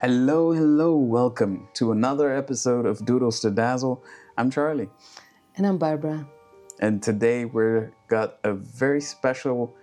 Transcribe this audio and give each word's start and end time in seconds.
Hello, 0.00 0.52
hello, 0.52 0.94
welcome 0.96 1.68
to 1.74 1.90
another 1.92 2.34
episode 2.34 2.84
of 2.86 3.04
Doodles 3.04 3.40
to 3.40 3.50
Dazzle. 3.50 4.02
I'm 4.36 4.50
Charli, 4.50 4.88
And 5.56 5.66
I'm 5.66 5.78
Barbra. 5.78 6.26
and 6.80 7.02
today 7.02 7.44
we're 7.46 7.92
got 8.08 8.38
a 8.44 8.52
very 8.52 9.00
special 9.00 9.74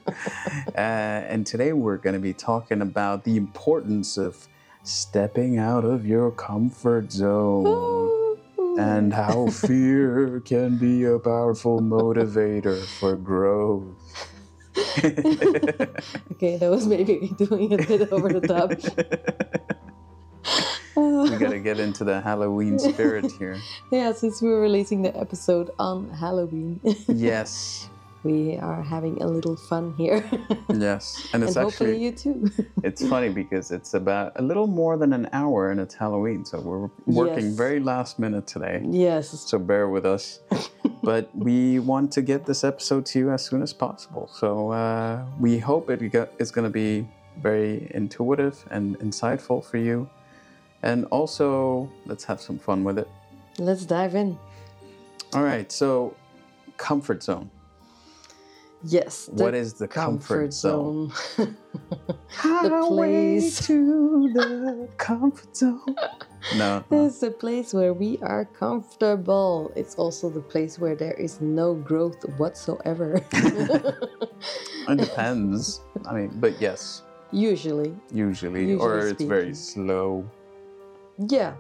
Uh, 0.76 1.22
and 1.30 1.46
today 1.46 1.74
we're 1.74 1.98
going 1.98 2.14
to 2.14 2.20
be 2.20 2.34
talking 2.34 2.82
about 2.82 3.24
the 3.24 3.36
importance 3.38 4.18
of 4.18 4.48
stepping 4.84 5.58
out 5.58 5.84
of 5.86 6.06
your 6.06 6.32
comfort 6.32 7.12
zone 7.12 8.38
and 8.80 9.14
how 9.14 9.48
fear 9.48 10.40
can 10.42 10.78
be 10.78 11.04
a 11.04 11.18
powerful 11.20 11.80
motivator 11.82 12.84
for 13.00 13.16
growth. 13.16 14.35
okay, 16.34 16.58
that 16.58 16.70
was 16.70 16.86
maybe 16.88 17.32
doing 17.38 17.74
a 17.74 17.78
bit 17.78 18.12
over 18.12 18.40
the 18.40 18.48
top. 18.48 18.72
we 20.96 21.30
got 21.38 21.52
to 21.52 21.60
get 21.60 21.80
into 21.80 22.04
the 22.04 22.22
Halloween 22.22 22.80
spirit 22.80 23.32
here. 23.40 23.60
yeah, 23.92 24.12
since 24.14 24.42
we're 24.42 24.62
releasing 24.62 25.02
the 25.02 25.16
episode 25.18 25.72
on 25.80 26.10
Halloween, 26.12 26.80
Yes. 27.08 27.90
we 28.24 28.58
are 28.58 28.82
having 28.82 29.22
a 29.22 29.28
little 29.28 29.56
fun 29.56 29.94
here. 29.98 30.24
Yes, 30.74 31.28
and 31.34 31.42
and 31.42 31.44
it's 31.44 31.56
hopefully 31.56 31.92
actually 31.92 32.04
you 32.04 32.12
too. 32.12 32.52
it's 32.84 33.08
funny 33.08 33.30
because 33.30 33.72
it's 33.72 33.94
about 33.94 34.34
a 34.36 34.42
little 34.42 34.68
more 34.68 34.98
than 34.98 35.14
an 35.14 35.30
hour 35.32 35.72
and 35.72 35.80
it's 35.80 35.96
Halloween, 35.96 36.44
so 36.46 36.60
we're 36.60 36.90
working 37.06 37.46
Yes. 37.46 37.56
very 37.56 37.80
last 37.80 38.20
minute 38.20 38.48
today. 38.48 38.82
yes. 38.90 39.30
So 39.30 39.60
bear 39.60 39.90
with 39.90 40.06
us. 40.06 40.40
But 41.04 41.30
we 41.36 41.80
want 41.80 42.12
to 42.14 42.22
get 42.22 42.46
this 42.46 42.64
episode 42.64 43.06
to 43.08 43.20
you 43.20 43.32
as 43.32 43.44
soon 43.44 43.62
as 43.62 43.74
possible. 43.74 44.30
So 44.32 44.72
uh, 44.72 45.26
we 45.40 45.60
hope 45.60 45.90
it 45.90 46.00
go- 46.12 46.30
is 46.40 46.52
going 46.52 46.66
to 46.66 46.72
be 46.72 47.08
very 47.42 47.92
intuitive 47.94 48.66
and 48.72 48.98
insightful 49.00 49.64
for 49.64 49.78
you. 49.78 50.10
And 50.84 51.06
also, 51.06 51.90
let's 52.06 52.24
have 52.26 52.40
some 52.40 52.60
fun 52.60 52.84
with 52.84 53.00
it. 53.00 53.10
Let's 53.58 53.86
dive 53.86 54.16
in. 54.16 54.38
All 55.34 55.44
right, 55.44 55.72
so 55.72 56.16
comfort 56.78 57.24
zone. 57.24 57.50
Yes. 58.88 59.30
What 59.32 59.56
is 59.56 59.74
the 59.74 59.88
comfort, 59.88 60.54
zone? 60.54 61.12
zone? 61.36 61.58
Highway 62.30 63.40
place. 63.40 63.66
to 63.68 64.32
the 64.34 64.90
comfort 64.98 65.56
zone. 65.56 65.82
No. 66.58 66.84
It's 66.92 67.22
the 67.22 67.32
place 67.32 67.74
where 67.74 67.92
we 67.92 68.20
are 68.22 68.46
comfortable. 68.46 69.72
It's 69.76 69.96
also 69.96 70.30
the 70.30 70.42
place 70.42 70.78
where 70.78 70.96
there 70.96 71.14
is 71.14 71.42
no 71.42 71.74
growth 71.74 72.22
whatsoever. 72.38 73.20
it 73.32 74.96
depends. 74.96 75.82
I 76.08 76.14
mean, 76.14 76.32
but 76.40 76.62
yes, 76.62 77.02
Usually, 77.32 77.94
usually, 78.14 78.76
or 78.76 78.96
Usually 78.96 79.12
it's 79.12 79.24
very 79.24 79.54
slow. 79.56 80.30
yeah, 81.28 81.56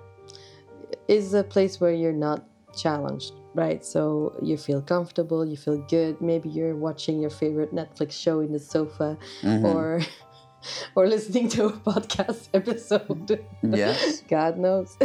is 1.07 1.33
a 1.33 1.43
place 1.43 1.81
where 1.81 1.91
you're 1.91 2.13
not 2.13 2.45
challenged, 2.77 3.33
right? 3.55 3.83
So 3.83 4.37
you 4.41 4.57
feel 4.57 4.81
comfortable, 4.81 5.45
you 5.45 5.57
feel 5.57 5.77
good. 5.89 6.21
Maybe 6.21 6.49
you're 6.49 6.75
watching 6.75 7.19
your 7.21 7.31
favorite 7.31 7.73
Netflix 7.73 8.11
show 8.11 8.39
in 8.41 8.51
the 8.51 8.59
sofa, 8.59 9.17
Mhm. 9.41 9.63
or 9.73 10.01
or 10.95 11.07
listening 11.07 11.47
to 11.55 11.65
a 11.65 11.71
podcast 11.91 12.49
episode. 12.53 13.39
yes, 13.63 14.21
God 14.35 14.57
knows. 14.57 14.97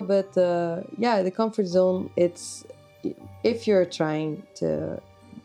but 0.00 0.36
uh, 0.38 0.82
yeah, 0.98 1.22
the 1.22 1.30
comfort 1.30 1.66
zone. 1.66 2.10
It's 2.16 2.64
if 3.42 3.66
you're 3.66 3.84
trying 4.00 4.42
to 4.60 5.00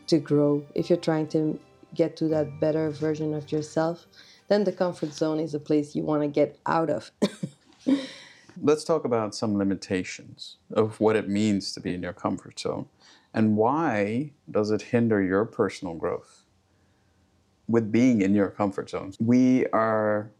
to 0.08 0.18
grow, 0.18 0.62
if 0.74 0.90
you're 0.90 1.04
trying 1.10 1.28
to 1.28 1.58
get 1.94 2.16
to 2.16 2.28
that 2.28 2.58
better 2.60 2.90
version 2.90 3.34
of 3.34 3.52
yourself, 3.52 4.06
then 4.48 4.64
the 4.64 4.72
comfort 4.72 5.12
zone 5.12 5.38
is 5.40 5.54
a 5.54 5.60
place 5.60 5.94
you 5.96 6.02
want 6.04 6.22
to 6.22 6.28
get 6.28 6.58
out 6.66 6.90
of. 6.90 7.10
Let's 8.60 8.84
talk 8.84 9.04
about 9.04 9.34
some 9.34 9.56
limitations 9.56 10.56
of 10.72 11.00
what 11.00 11.16
it 11.16 11.28
means 11.28 11.72
to 11.72 11.80
be 11.80 11.94
in 11.94 12.02
your 12.02 12.12
comfort 12.12 12.58
zone, 12.58 12.86
and 13.34 13.56
why 13.56 14.32
does 14.50 14.70
it 14.70 14.82
hinder 14.82 15.22
your 15.22 15.44
personal 15.44 15.94
growth? 15.94 16.44
With 17.68 17.90
being 17.92 18.20
in 18.20 18.34
your 18.34 18.50
comfort 18.50 18.90
zone, 18.90 19.14
we 19.20 19.66
are 19.66 20.30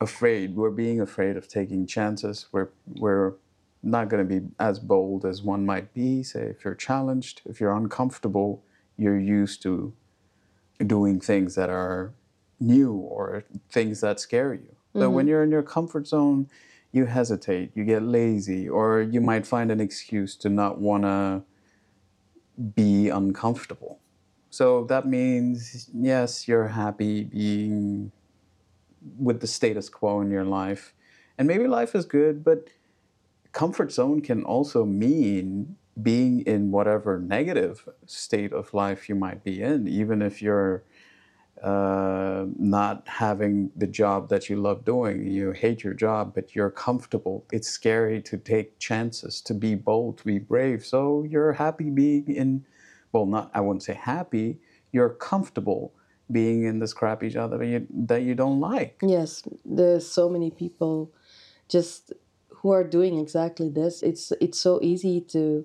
afraid. 0.00 0.54
We're 0.54 0.70
being 0.70 1.00
afraid 1.00 1.36
of 1.36 1.48
taking 1.48 1.86
chances. 1.86 2.46
We're 2.52 2.68
we're 2.94 3.34
not 3.82 4.08
going 4.08 4.26
to 4.26 4.40
be 4.40 4.46
as 4.58 4.78
bold 4.78 5.24
as 5.24 5.42
one 5.42 5.64
might 5.64 5.92
be. 5.94 6.22
Say, 6.22 6.42
if 6.42 6.64
you're 6.64 6.74
challenged, 6.74 7.42
if 7.46 7.60
you're 7.60 7.74
uncomfortable, 7.74 8.62
you're 8.96 9.18
used 9.18 9.62
to 9.62 9.92
doing 10.86 11.20
things 11.20 11.54
that 11.54 11.70
are 11.70 12.12
new 12.60 12.92
or 12.92 13.44
things 13.70 14.00
that 14.00 14.20
scare 14.20 14.54
you. 14.54 14.76
But 14.92 15.10
when 15.10 15.24
mm-hmm. 15.24 15.30
you're 15.30 15.42
in 15.42 15.50
your 15.50 15.62
comfort 15.62 16.06
zone, 16.06 16.48
you 16.96 17.04
hesitate, 17.06 17.70
you 17.74 17.84
get 17.84 18.02
lazy, 18.02 18.68
or 18.68 19.02
you 19.02 19.20
might 19.20 19.46
find 19.46 19.70
an 19.70 19.80
excuse 19.80 20.34
to 20.36 20.48
not 20.48 20.80
want 20.80 21.04
to 21.04 21.42
be 22.74 23.08
uncomfortable. 23.10 24.00
So 24.50 24.84
that 24.84 25.06
means, 25.06 25.90
yes, 25.92 26.48
you're 26.48 26.68
happy 26.68 27.24
being 27.24 28.12
with 29.18 29.40
the 29.40 29.46
status 29.46 29.88
quo 29.88 30.20
in 30.22 30.30
your 30.30 30.44
life. 30.44 30.94
And 31.36 31.46
maybe 31.46 31.66
life 31.66 31.94
is 31.94 32.06
good, 32.06 32.42
but 32.42 32.68
comfort 33.52 33.92
zone 33.92 34.22
can 34.22 34.42
also 34.42 34.84
mean 34.84 35.76
being 36.02 36.40
in 36.40 36.70
whatever 36.70 37.18
negative 37.18 37.86
state 38.06 38.52
of 38.52 38.72
life 38.72 39.08
you 39.08 39.14
might 39.14 39.44
be 39.44 39.62
in, 39.62 39.86
even 39.86 40.22
if 40.22 40.42
you're 40.42 40.82
uh, 41.62 42.44
not 42.58 43.06
having 43.06 43.70
the 43.76 43.86
job 43.86 44.28
that 44.28 44.50
you 44.50 44.56
love 44.56 44.84
doing. 44.84 45.26
You 45.26 45.52
hate 45.52 45.82
your 45.82 45.94
job, 45.94 46.34
but 46.34 46.54
you're 46.54 46.70
comfortable. 46.70 47.46
It's 47.52 47.68
scary 47.68 48.20
to 48.22 48.36
take 48.36 48.78
chances, 48.78 49.40
to 49.42 49.54
be 49.54 49.74
bold, 49.74 50.18
to 50.18 50.24
be 50.24 50.38
brave. 50.38 50.84
So 50.84 51.24
you're 51.28 51.52
happy 51.52 51.90
being 51.90 52.28
in, 52.34 52.64
well, 53.12 53.26
not, 53.26 53.50
I 53.54 53.60
wouldn't 53.60 53.82
say 53.82 53.94
happy, 53.94 54.58
you're 54.92 55.10
comfortable 55.10 55.92
being 56.30 56.64
in 56.64 56.78
this 56.80 56.92
crappy 56.92 57.30
job 57.30 57.50
that 57.52 57.64
you, 57.64 57.86
that 57.90 58.22
you 58.22 58.34
don't 58.34 58.60
like. 58.60 58.98
yes, 59.02 59.42
there's 59.64 60.06
so 60.06 60.28
many 60.28 60.50
people 60.50 61.12
just 61.68 62.12
who 62.66 62.70
are 62.70 62.84
doing 62.84 63.18
exactly 63.18 63.68
this. 63.68 64.02
It's 64.02 64.32
it's 64.40 64.58
so 64.58 64.80
easy 64.82 65.20
to 65.32 65.64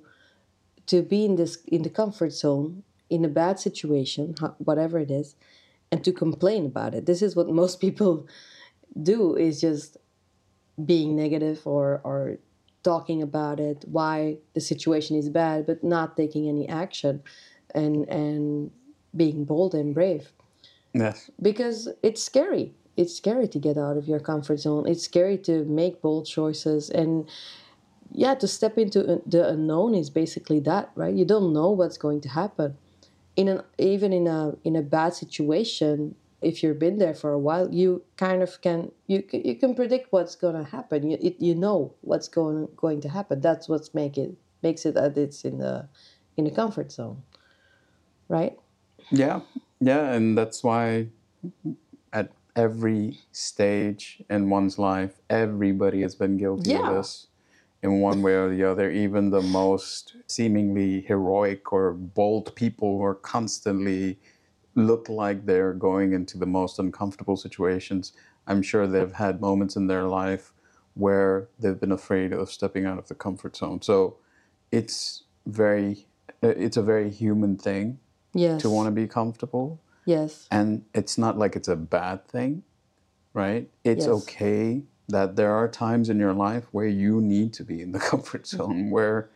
to 0.88 1.02
be 1.02 1.25
in 1.25 1.35
this 1.35 1.58
in 1.66 1.81
the 1.81 1.90
comfort 1.90 2.31
zone 2.31 2.84
in 3.09 3.25
a 3.25 3.28
bad 3.28 3.59
situation, 3.59 4.35
whatever 4.59 4.97
it 5.00 5.12
is, 5.12 5.35
and 5.91 6.03
to 6.03 6.12
complain 6.12 6.66
about 6.66 6.96
it. 6.96 7.06
This 7.06 7.22
is 7.22 7.35
what 7.35 7.50
most 7.50 7.79
people 7.85 8.28
do 9.02 9.35
is 9.35 9.62
just 9.62 9.97
being 10.84 11.16
negative 11.16 11.62
or 11.66 12.02
or 12.03 12.38
talking 12.84 13.22
about 13.22 13.59
it, 13.59 13.85
why 13.88 14.38
the 14.56 14.62
situation 14.62 15.16
is 15.16 15.29
bad, 15.29 15.68
but 15.68 15.84
not 15.84 16.18
taking 16.18 16.47
any 16.50 16.68
action 16.68 17.22
and 17.75 18.07
and 18.09 18.72
being 19.16 19.44
bold 19.46 19.75
and 19.75 19.94
brave 19.94 20.31
Yes. 20.94 21.29
because 21.41 21.90
it's 22.02 22.23
scary. 22.23 22.73
It's 22.97 23.16
scary 23.16 23.47
to 23.50 23.59
get 23.59 23.78
out 23.78 23.97
of 23.97 24.08
your 24.08 24.19
comfort 24.19 24.58
zone. 24.59 24.88
It's 24.88 25.03
scary 25.03 25.38
to 25.40 25.63
make 25.66 26.02
bold 26.02 26.25
choices 26.25 26.90
and 26.90 27.29
yeah, 28.13 28.35
to 28.35 28.47
step 28.47 28.78
into 28.78 29.22
the 29.25 29.47
unknown 29.50 29.96
is 29.96 30.09
basically 30.09 30.59
that, 30.62 30.91
right? 30.96 31.13
You 31.13 31.23
don't 31.25 31.53
know 31.53 31.72
what's 31.72 31.97
going 31.97 32.19
to 32.22 32.29
happen. 32.29 32.78
In 33.36 33.47
an 33.47 33.64
even 33.78 34.14
in 34.14 34.28
a 34.28 34.56
in 34.64 34.75
a 34.75 34.81
bad 34.81 35.14
situation, 35.14 36.16
if 36.42 36.64
you've 36.64 36.80
been 36.80 36.97
there 36.97 37.14
for 37.14 37.31
a 37.31 37.40
while, 37.40 37.74
you 37.74 38.03
kind 38.18 38.44
of 38.44 38.62
can 38.62 38.92
you 39.08 39.24
you 39.31 39.56
can 39.56 39.74
predict 39.75 40.12
what's 40.12 40.36
going 40.36 40.56
to 40.56 40.69
happen. 40.69 41.09
You 41.09 41.18
it, 41.22 41.40
you 41.40 41.56
know 41.56 41.96
what's 42.02 42.28
going 42.28 42.68
going 42.75 43.02
to 43.02 43.09
happen. 43.09 43.41
That's 43.41 43.70
what's 43.70 43.94
make 43.94 44.18
it 44.18 44.36
makes 44.64 44.86
it 44.86 44.96
that 44.96 45.18
it's 45.18 45.46
in 45.46 45.59
the 45.59 45.88
in 46.38 46.46
the 46.46 46.52
comfort 46.52 46.91
zone, 46.91 47.24
right? 48.30 48.58
Yeah, 49.12 49.41
yeah, 49.80 50.12
and 50.14 50.38
that's 50.38 50.64
why 50.64 51.08
at 52.14 52.32
every 52.56 53.20
stage 53.32 54.22
in 54.29 54.50
one's 54.50 54.78
life, 54.79 55.20
everybody 55.29 56.02
has 56.02 56.16
been 56.16 56.38
guilty 56.38 56.72
Yeah. 56.72 56.90
of 56.90 56.96
this 56.96 57.28
in 57.84 58.00
one 58.00 58.22
way 58.22 58.34
or 58.34 58.50
the 58.50 58.64
other. 58.64 58.92
Even 58.92 59.30
the 59.30 59.42
most 59.42 60.16
seemingly 60.28 61.02
heroic 61.02 61.74
or 61.74 61.94
bold 61.94 62.56
people 62.56 62.98
who 62.98 63.04
are 63.04 63.16
constantly 63.16 64.20
look 64.76 65.10
like 65.10 65.46
they're 65.46 65.74
going 65.74 66.14
into 66.14 66.38
the 66.38 66.46
most 66.46 66.80
uncomfortable 66.80 67.36
situations. 67.36 68.14
I'm 68.48 68.62
sure 68.62 68.88
they've 68.88 69.12
had 69.12 69.42
moments 69.42 69.76
in 69.76 69.88
their 69.88 70.04
life 70.04 70.54
where 70.94 71.48
they've 71.60 71.80
been 71.80 71.92
afraid 71.92 72.34
of 72.34 72.52
stepping 72.52 72.86
out 72.86 72.98
of 72.98 73.08
the 73.08 73.16
comfort 73.16 73.56
zone. 73.56 73.82
So 73.82 74.18
it's 74.72 75.24
very, 75.46 76.08
it's 76.42 76.78
a 76.78 76.82
very 76.82 77.10
human 77.10 77.58
thing 77.58 78.00
Yes. 78.34 78.62
to 78.62 78.70
want 78.70 78.88
to 78.88 78.92
be 78.92 79.08
comfortable. 79.08 79.82
Yes. 80.06 80.48
And 80.50 80.86
it's 80.94 81.18
not 81.18 81.38
like 81.38 81.56
it's 81.58 81.68
a 81.68 81.76
bad 81.76 82.26
thing, 82.28 82.64
right? 83.34 83.70
It's 83.84 84.06
Yes. 84.06 84.16
okay 84.24 84.84
that 85.08 85.36
there 85.36 85.53
are 85.53 85.68
times 85.68 86.09
in 86.09 86.20
your 86.20 86.34
life 86.34 86.66
where 86.72 86.88
you 86.88 87.22
need 87.22 87.53
to 87.53 87.64
be 87.64 87.82
in 87.82 87.92
the 87.92 88.00
comfort 88.12 88.44
mm-hmm. 88.44 88.58
zone, 88.58 88.90
where 88.90 89.30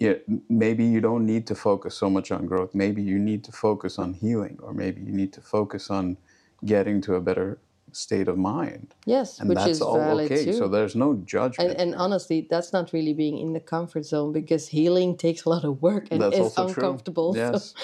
m- 0.00 0.42
maybe 0.48 0.84
you 0.84 1.00
don't 1.00 1.24
need 1.26 1.46
to 1.46 1.54
focus 1.54 1.94
so 1.96 2.10
much 2.10 2.30
on 2.30 2.46
growth. 2.46 2.74
Maybe 2.74 3.02
you 3.02 3.18
need 3.18 3.44
to 3.44 3.52
focus 3.52 3.98
on 3.98 4.14
healing, 4.14 4.58
or 4.62 4.72
maybe 4.72 5.00
you 5.00 5.12
need 5.12 5.32
to 5.34 5.40
focus 5.40 5.90
on 5.90 6.16
getting 6.64 7.00
to 7.02 7.14
a 7.14 7.20
better 7.20 7.58
state 7.92 8.26
of 8.26 8.38
mind. 8.38 8.94
Yes, 9.04 9.38
And 9.38 9.48
which 9.48 9.58
that's 9.58 9.70
is 9.72 9.82
all 9.82 9.98
valid 9.98 10.32
okay. 10.32 10.46
too. 10.46 10.52
So 10.54 10.66
there's 10.68 10.96
no 10.96 11.14
judgment. 11.26 11.70
and, 11.72 11.80
and 11.80 11.94
honestly, 11.94 12.46
that's 12.48 12.72
not 12.72 12.92
really 12.92 13.12
being 13.12 13.38
in 13.38 13.52
the 13.52 13.60
comfort 13.60 14.06
zone 14.06 14.32
because 14.32 14.68
healing 14.68 15.16
takes 15.16 15.44
a 15.44 15.50
lot 15.50 15.64
of 15.64 15.82
work 15.82 16.08
and 16.10 16.20
That's 16.22 16.36
is 16.36 16.40
also 16.40 16.72
true. 16.72 16.82
uncomfortable. 16.82 17.34
so- 17.34 17.38
Yes. 17.38 17.74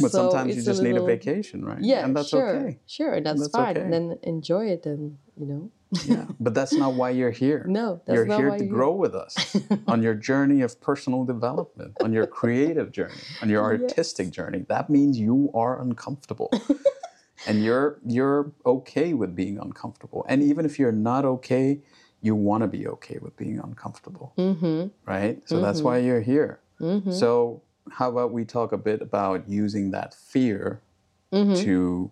But 0.00 0.10
so 0.12 0.18
sometimes 0.30 0.56
you 0.56 0.62
just 0.62 0.82
need 0.82 0.96
a 0.96 1.02
vacation, 1.04 1.64
right? 1.64 1.80
Yeah, 1.80 2.04
And 2.04 2.14
that's 2.16 2.28
sure, 2.28 2.48
okay. 2.56 2.78
sure, 2.86 3.20
that's, 3.20 3.40
That's 3.40 3.52
fine. 3.52 3.76
okay. 3.76 3.80
And 3.84 3.92
then 3.92 4.18
enjoy 4.22 4.66
it, 4.66 4.86
and 4.86 5.18
you 5.36 5.46
know, 5.46 5.70
Yeah. 6.06 6.26
But 6.38 6.54
that's 6.54 6.72
not 6.72 6.94
why 6.94 7.10
you're 7.10 7.32
here. 7.44 7.64
no, 7.80 8.00
that's 8.04 8.14
you're 8.14 8.26
not 8.26 8.38
here 8.38 8.50
why 8.50 8.58
to 8.58 8.64
you're 8.64 8.72
grow 8.74 8.92
with 8.92 9.14
us 9.14 9.34
on 9.88 10.02
your 10.02 10.14
journey 10.14 10.60
of 10.62 10.80
personal 10.80 11.24
development, 11.24 11.96
on 12.04 12.12
your 12.12 12.26
creative 12.28 12.92
journey, 12.92 13.22
on 13.42 13.48
your 13.48 13.62
artistic 13.64 14.30
journey. 14.30 14.64
That 14.68 14.88
means 14.90 15.18
you 15.18 15.50
are 15.54 15.80
uncomfortable. 15.82 16.50
and 17.48 17.64
you're 17.64 17.98
you're 18.06 18.52
okay 18.66 19.14
with 19.14 19.34
being 19.34 19.58
uncomfortable. 19.58 20.24
And 20.28 20.42
even 20.42 20.64
if 20.64 20.78
you're 20.78 20.92
not 21.10 21.24
okay, 21.24 21.80
you 22.20 22.34
want 22.36 22.62
to 22.62 22.68
be 22.68 22.86
okay 22.86 23.18
with 23.20 23.34
being 23.36 23.58
uncomfortable, 23.58 24.34
Mm-hmm. 24.38 24.88
right? 25.10 25.36
So 25.48 25.60
that's 25.60 25.80
why 25.82 25.98
you're 25.98 26.20
here. 26.34 26.60
Mm-hmm. 26.80 27.10
So 27.12 27.62
how 27.90 28.08
about 28.10 28.32
we 28.32 28.44
talk 28.44 28.72
a 28.72 28.78
bit 28.78 29.02
about 29.02 29.48
using 29.48 29.90
that 29.92 30.14
fear 30.14 30.80
Mm-hmm. 31.32 31.54
to 31.62 32.10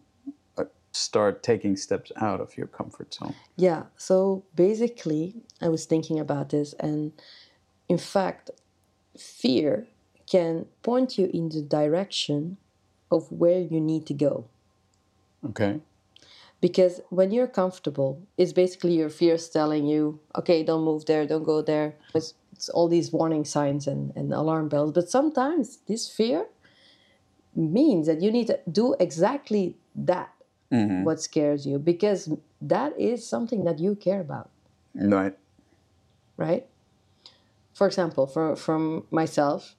uh, 0.59 0.65
start 0.93 1.43
taking 1.43 1.77
steps 1.77 2.13
out 2.19 2.41
of 2.41 2.57
your 2.57 2.69
comfort 2.69 3.13
zone? 3.15 3.35
Yeah, 3.57 3.87
so 3.97 4.45
basically, 4.55 5.35
I 5.61 5.69
was 5.69 5.87
thinking 5.87 6.21
about 6.21 6.51
this, 6.51 6.73
and 6.75 7.11
in 7.89 7.99
fact, 7.99 8.53
fear 9.19 9.89
can 10.31 10.67
point 10.85 11.19
you 11.19 11.31
in 11.35 11.49
the 11.49 11.63
direction 11.63 12.59
of 13.11 13.33
where 13.33 13.59
you 13.61 13.81
need 13.81 14.07
to 14.07 14.15
go. 14.15 14.45
Okay. 15.45 15.81
Because 16.61 17.01
when 17.09 17.33
you're 17.33 17.49
comfortable, 17.49 18.23
it's 18.37 18.53
basically 18.53 18.95
your 18.97 19.11
fears 19.11 19.49
telling 19.49 19.87
you, 19.87 20.21
okay, 20.37 20.63
don't 20.63 20.85
move 20.85 21.07
there, 21.07 21.27
don't 21.27 21.45
go 21.45 21.61
there. 21.63 21.97
It's, 22.15 22.35
it's 22.59 22.69
all 22.69 22.89
these 22.89 23.13
warning 23.13 23.45
signs 23.45 23.87
and, 23.87 24.13
and 24.17 24.35
alarm 24.35 24.69
bells. 24.69 24.91
But 24.91 25.09
sometimes 25.09 25.79
this 25.87 26.11
fear 26.11 26.47
means 27.55 28.09
that 28.09 28.21
you 28.21 28.33
need 28.33 28.49
to 28.49 28.59
do 28.71 28.97
exactly 28.99 29.77
that, 29.95 30.31
Mhm. 30.73 31.05
what 31.05 31.21
scares 31.23 31.65
you, 31.69 31.79
because 31.79 32.29
that 32.61 32.99
is 32.99 33.25
something 33.25 33.63
that 33.63 33.79
you 33.79 33.95
care 33.95 34.21
about. 34.21 34.51
Right. 34.95 35.37
right? 36.37 36.67
For 37.75 37.87
example, 37.87 38.27
for, 38.27 38.57
from 38.57 39.07
myself, 39.13 39.77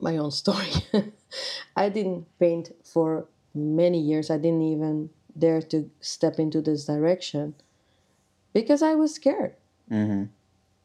my 0.00 0.16
own 0.16 0.30
story, 0.30 0.72
I 1.76 1.90
didn't 1.90 2.24
paint 2.38 2.72
for 2.84 3.26
many 3.54 4.00
years. 4.00 4.30
I 4.30 4.38
didn't 4.38 4.62
even 4.62 5.10
dare 5.38 5.60
to 5.72 5.90
step 6.00 6.38
into 6.38 6.62
this 6.62 6.86
direction 6.86 7.54
because 8.54 8.80
I 8.82 8.94
was 8.94 9.12
scared. 9.14 9.54
hmm 9.90 10.24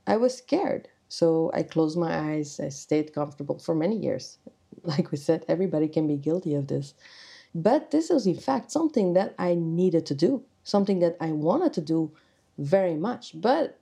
I 0.07 0.17
was 0.17 0.37
scared. 0.37 0.87
So 1.07 1.51
I 1.53 1.63
closed 1.63 1.97
my 1.97 2.17
eyes. 2.31 2.59
I 2.59 2.69
stayed 2.69 3.13
comfortable 3.13 3.59
for 3.59 3.75
many 3.75 3.97
years. 3.97 4.37
Like 4.83 5.11
we 5.11 5.17
said, 5.17 5.45
everybody 5.47 5.87
can 5.87 6.07
be 6.07 6.17
guilty 6.17 6.55
of 6.55 6.65
this. 6.65 6.95
But 7.53 7.91
this 7.91 8.09
is, 8.09 8.25
in 8.25 8.39
fact, 8.39 8.71
something 8.71 9.13
that 9.13 9.35
I 9.37 9.53
needed 9.53 10.07
to 10.07 10.15
do, 10.15 10.43
something 10.63 10.97
that 10.99 11.17
I 11.21 11.33
wanted 11.33 11.73
to 11.73 11.81
do 11.81 12.11
very 12.57 12.95
much. 12.95 13.39
But 13.39 13.79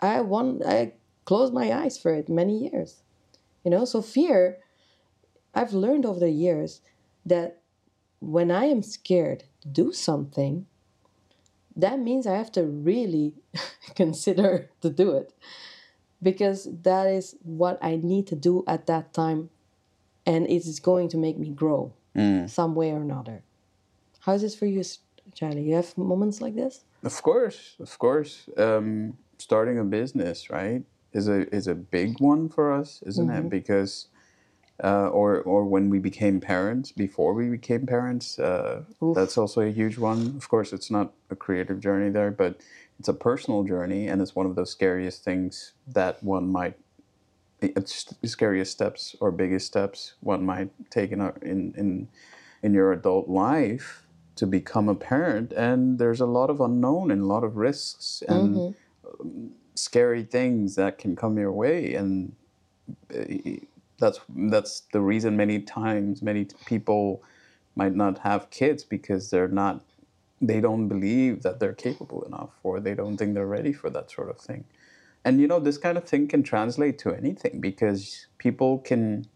I 0.00 0.20
want, 0.20 0.62
I 0.66 0.92
closed 1.24 1.54
my 1.54 1.72
eyes 1.72 1.96
for 1.96 2.12
it 2.12 2.28
many 2.28 2.68
years. 2.68 3.02
You 3.64 3.70
know, 3.70 3.86
so 3.86 4.02
fear, 4.02 4.58
I've 5.54 5.72
learned 5.72 6.04
over 6.04 6.20
the 6.20 6.30
years 6.30 6.82
that 7.24 7.62
when 8.20 8.50
I 8.50 8.66
am 8.66 8.82
scared 8.82 9.44
to 9.62 9.68
do 9.68 9.92
something, 9.92 10.66
that 11.76 11.98
means 11.98 12.26
I 12.26 12.36
have 12.36 12.52
to 12.52 12.64
really 12.64 13.34
consider 13.96 14.70
to 14.80 14.90
do 14.90 15.12
it 15.12 15.32
because 16.22 16.68
that 16.82 17.06
is 17.06 17.36
what 17.42 17.78
I 17.82 17.96
need 17.96 18.26
to 18.28 18.36
do 18.36 18.64
at 18.66 18.86
that 18.86 19.12
time 19.12 19.50
and 20.26 20.46
it 20.46 20.66
is 20.66 20.80
going 20.80 21.08
to 21.10 21.16
make 21.18 21.38
me 21.38 21.50
grow 21.50 21.92
Mm. 22.16 22.48
some 22.48 22.76
way 22.76 22.92
or 22.92 23.02
another. 23.02 23.42
How 24.20 24.34
is 24.34 24.42
this 24.42 24.54
for 24.54 24.66
you, 24.66 24.80
Charli? 25.34 25.66
You 25.66 25.74
have 25.74 25.98
moments 25.98 26.40
like 26.40 26.54
this? 26.54 26.84
Of 27.02 27.20
course, 27.22 27.74
of 27.80 27.98
course. 27.98 28.48
Um, 28.56 29.18
starting 29.38 29.78
a 29.80 29.84
business, 29.84 30.48
right, 30.48 30.84
is 31.12 31.28
a 31.28 31.52
is 31.54 31.66
a 31.66 31.74
big 31.74 32.20
one 32.20 32.48
for 32.48 32.70
us, 32.72 33.02
isn't 33.04 33.26
Mm-hmm. 33.28 33.46
it? 33.46 33.50
Because, 33.50 34.06
uh, 34.82 35.08
or 35.08 35.40
or 35.42 35.64
when 35.64 35.90
we 35.90 35.98
became 35.98 36.40
parents, 36.40 36.92
before 36.92 37.34
we 37.34 37.48
became 37.48 37.86
parents, 37.86 38.38
uh, 38.38 38.82
that's 39.14 39.38
also 39.38 39.60
a 39.60 39.70
huge 39.70 39.98
one. 39.98 40.34
Of 40.36 40.48
course, 40.48 40.72
it's 40.72 40.90
not 40.90 41.12
a 41.30 41.36
creative 41.36 41.80
journey 41.80 42.10
there, 42.10 42.30
but 42.30 42.60
it's 42.98 43.08
a 43.08 43.14
personal 43.14 43.62
journey, 43.64 44.08
and 44.08 44.20
it's 44.20 44.34
one 44.34 44.46
of 44.46 44.56
those 44.56 44.70
scariest 44.70 45.24
things 45.24 45.72
that 45.86 46.22
one 46.22 46.48
might. 46.48 46.76
It's 47.60 48.04
the 48.04 48.28
scariest 48.28 48.72
steps 48.72 49.16
or 49.20 49.30
biggest 49.30 49.66
steps 49.66 50.14
one 50.20 50.44
might 50.44 50.70
take 50.90 51.12
in 51.12 51.20
a, 51.20 51.32
in 51.42 51.72
in 51.76 52.08
in 52.62 52.74
your 52.74 52.92
adult 52.92 53.28
life 53.28 54.04
to 54.36 54.46
become 54.46 54.88
a 54.88 54.94
parent 54.94 55.52
and 55.52 55.98
there's 55.98 56.20
a 56.20 56.26
lot 56.26 56.50
of 56.50 56.60
unknown 56.60 57.10
and 57.10 57.22
a 57.22 57.26
lot 57.26 57.44
of 57.44 57.56
risks 57.56 58.22
and 58.28 58.74
um, 59.20 59.50
scary 59.74 60.24
things 60.24 60.74
that 60.74 60.98
can 60.98 61.14
come 61.14 61.38
your 61.38 61.52
way 61.52 61.94
and 61.94 62.34
uh, 63.14 63.20
that's 63.98 64.20
that's 64.28 64.82
the 64.92 65.00
reason 65.00 65.36
many 65.36 65.60
times 65.60 66.22
many 66.22 66.46
people 66.66 67.22
might 67.76 67.94
not 67.94 68.18
have 68.20 68.50
kids 68.50 68.84
because 68.84 69.30
they're 69.30 69.48
not 69.48 69.84
they 70.40 70.60
don't 70.60 70.88
believe 70.88 71.42
that 71.42 71.60
they're 71.60 71.74
capable 71.74 72.22
enough 72.24 72.50
or 72.62 72.80
they 72.80 72.94
don't 72.94 73.16
think 73.18 73.34
they're 73.34 73.46
ready 73.46 73.72
for 73.72 73.90
that 73.90 74.10
sort 74.10 74.30
of 74.30 74.38
thing 74.38 74.64
and 75.24 75.40
you 75.40 75.46
know 75.48 75.60
this 75.60 75.78
kind 75.78 75.98
of 75.98 76.04
thing 76.04 76.28
can 76.28 76.42
translate 76.42 76.98
to 77.00 77.14
anything 77.14 77.60
because 77.60 78.28
people 78.38 78.78
can 78.78 79.26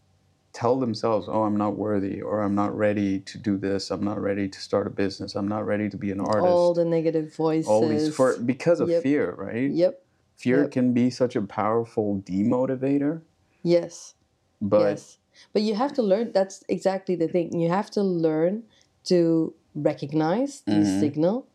tell 0.53 0.79
themselves, 0.79 1.27
"Oh, 1.29 1.43
I'm 1.43 1.57
not 1.57 1.77
worthy," 1.77 2.21
or 2.21 2.41
"I'm 2.41 2.55
not 2.55 2.75
ready 2.77 3.19
to 3.21 3.37
do 3.37 3.57
this. 3.57 3.91
I'm 3.91 4.03
not 4.03 4.21
ready 4.21 4.47
to 4.49 4.59
start 4.61 4.87
a 4.87 4.89
business. 4.91 5.35
I'm 5.35 5.47
not 5.47 5.65
ready 5.65 5.89
to 5.89 5.97
be 5.97 6.11
an 6.11 6.19
artist." 6.19 6.45
All 6.45 6.73
the 6.73 6.85
negative 6.85 7.35
voices. 7.35 7.69
All 7.69 7.87
these 7.87 8.15
for 8.15 8.37
because 8.37 8.79
of 8.79 8.89
Yep. 8.89 9.03
fear, 9.03 9.31
right? 9.37 9.71
Yep. 9.71 10.03
Fear 10.37 10.61
Yep. 10.63 10.71
can 10.71 10.93
be 10.93 11.09
such 11.09 11.35
a 11.35 11.41
powerful 11.41 12.21
demotivator, 12.21 13.23
Yes. 13.63 14.15
But 14.61 14.79
yes. 14.81 15.17
But 15.53 15.61
you 15.61 15.75
have 15.75 15.93
to 15.93 16.01
learn. 16.01 16.31
That's 16.33 16.63
exactly 16.67 17.15
the 17.15 17.27
thing. 17.27 17.57
You 17.59 17.69
have 17.69 17.89
to 17.91 18.03
learn 18.03 18.63
to 19.05 19.53
recognize 19.73 20.61
these 20.65 20.87
Mhm. 20.89 20.99
signal, 20.99 21.47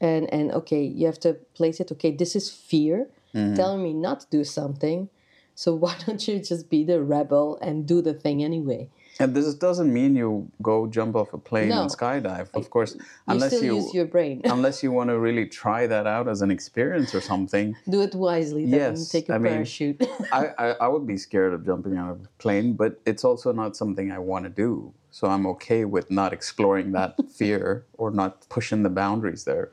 and 0.00 0.32
and 0.32 0.52
okay, 0.52 0.82
you 0.84 1.06
have 1.06 1.20
to 1.20 1.34
place 1.54 1.80
it. 1.80 1.90
Okay, 1.92 2.12
this 2.12 2.36
is 2.36 2.50
fear 2.50 3.08
Mhm. 3.34 3.56
telling 3.56 3.82
me 3.82 3.92
not 3.92 4.20
to 4.20 4.26
do 4.30 4.44
something. 4.44 5.08
So 5.54 5.74
why 5.82 5.96
don't 6.06 6.26
you 6.28 6.38
just 6.38 6.68
be 6.70 6.84
the 6.84 7.02
rebel 7.02 7.58
and 7.60 7.86
do 7.86 8.00
the 8.02 8.14
thing 8.14 8.42
anyway? 8.44 8.88
And 9.20 9.34
this 9.34 9.54
doesn't 9.54 9.92
mean 9.92 10.16
you 10.16 10.50
go 10.62 10.86
jump 10.86 11.14
off 11.16 11.32
a 11.32 11.38
plane 11.38 11.68
No. 11.68 11.82
and 11.82 11.90
skydive. 11.90 12.48
Of 12.54 12.70
course, 12.70 12.94
You 12.94 13.00
unless 13.28 13.52
still 13.52 13.64
you 13.64 13.74
use 13.76 13.94
your 13.94 14.06
brain. 14.06 14.40
unless 14.56 14.82
you 14.82 14.90
want 14.92 15.10
to 15.10 15.18
really 15.18 15.46
try 15.46 15.86
that 15.86 16.06
out 16.06 16.26
as 16.28 16.42
an 16.42 16.50
experience 16.50 17.14
or 17.14 17.20
something. 17.20 17.76
do 17.88 18.00
it 18.02 18.14
wisely. 18.14 18.64
Then 18.66 18.80
Yes, 18.80 19.08
take 19.08 19.28
a 19.28 19.34
I 19.34 19.38
mean- 19.38 19.52
parachute. 19.52 20.02
I, 20.32 20.46
I, 20.58 20.66
I 20.84 20.88
would 20.88 21.06
be 21.06 21.16
scared 21.16 21.52
of 21.54 21.64
jumping 21.64 21.96
out 21.96 22.10
of 22.10 22.20
a 22.24 22.28
plane, 22.38 22.74
but 22.74 23.00
it's 23.06 23.24
also 23.24 23.52
not 23.52 23.76
something 23.76 24.10
I 24.10 24.18
want 24.18 24.44
to 24.44 24.50
do. 24.50 24.92
So 25.10 25.28
I'm 25.28 25.46
okay 25.54 25.84
with 25.84 26.10
not 26.10 26.32
exploring 26.32 26.92
that 26.92 27.14
fear 27.30 27.84
or 27.98 28.10
not 28.10 28.48
pushing 28.48 28.82
the 28.82 28.90
boundaries 28.90 29.44
there. 29.44 29.70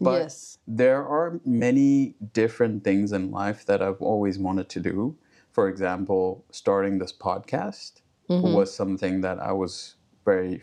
But 0.00 0.22
yes. 0.22 0.58
there 0.66 1.06
are 1.06 1.40
many 1.46 2.16
different 2.32 2.82
things 2.84 3.12
in 3.12 3.30
life 3.30 3.64
that 3.66 3.80
I've 3.80 4.02
always 4.02 4.38
wanted 4.38 4.68
to 4.70 4.80
do. 4.80 5.16
For 5.52 5.68
example, 5.68 6.44
starting 6.50 6.98
this 6.98 7.12
podcast 7.12 8.00
Mm-hmm. 8.28 8.54
was 8.54 8.74
something 8.74 9.20
that 9.20 9.38
I 9.38 9.52
was 9.52 9.96
very, 10.24 10.62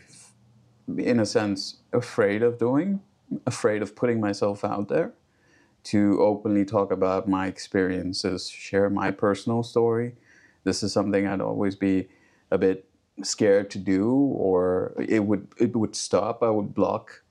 in 0.96 1.20
a 1.20 1.26
sense, 1.26 1.76
afraid 1.92 2.42
of 2.42 2.58
doing, 2.58 3.00
afraid 3.46 3.82
of 3.82 3.94
putting 3.94 4.20
myself 4.20 4.64
out 4.64 4.88
there 4.88 5.12
to 5.84 6.20
openly 6.20 6.64
talk 6.64 6.92
about 6.92 7.28
my 7.28 7.46
experiences, 7.46 8.48
share 8.48 8.90
my 8.90 9.10
personal 9.10 9.62
story. 9.62 10.14
This 10.64 10.82
is 10.82 10.92
something 10.92 11.26
I'd 11.26 11.40
always 11.40 11.74
be 11.76 12.08
a 12.50 12.58
bit 12.58 12.88
scared 13.22 13.70
to 13.70 13.78
do, 13.78 14.10
or 14.10 14.94
it 14.98 15.24
would 15.24 15.48
it 15.58 15.76
would 15.76 15.94
stop. 15.94 16.42
I 16.42 16.50
would 16.50 16.74
block 16.74 17.22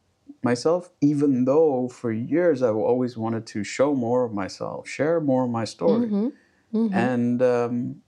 myself, 0.43 0.89
even 1.01 1.45
though 1.45 1.88
for 1.88 2.11
years 2.11 2.61
I've 2.61 2.75
always 2.75 3.17
wanted 3.17 3.45
to 3.47 3.63
show 3.63 3.93
more 3.93 4.25
of 4.25 4.33
myself, 4.33 4.88
share 4.88 5.19
more 5.19 5.45
of 5.45 5.50
my 5.50 5.65
story. 5.65 6.07
Mm-hmm. 6.07 6.93
And 6.93 7.41
um, 7.41 8.01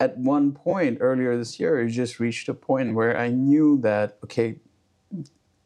at 0.00 0.16
one 0.18 0.52
point 0.52 0.98
earlier 1.00 1.36
this 1.36 1.60
year, 1.60 1.80
it 1.80 1.90
just 1.90 2.18
reached 2.18 2.48
a 2.48 2.54
point 2.54 2.94
where 2.94 3.16
I 3.16 3.28
knew 3.28 3.78
that, 3.82 4.18
okay, 4.24 4.56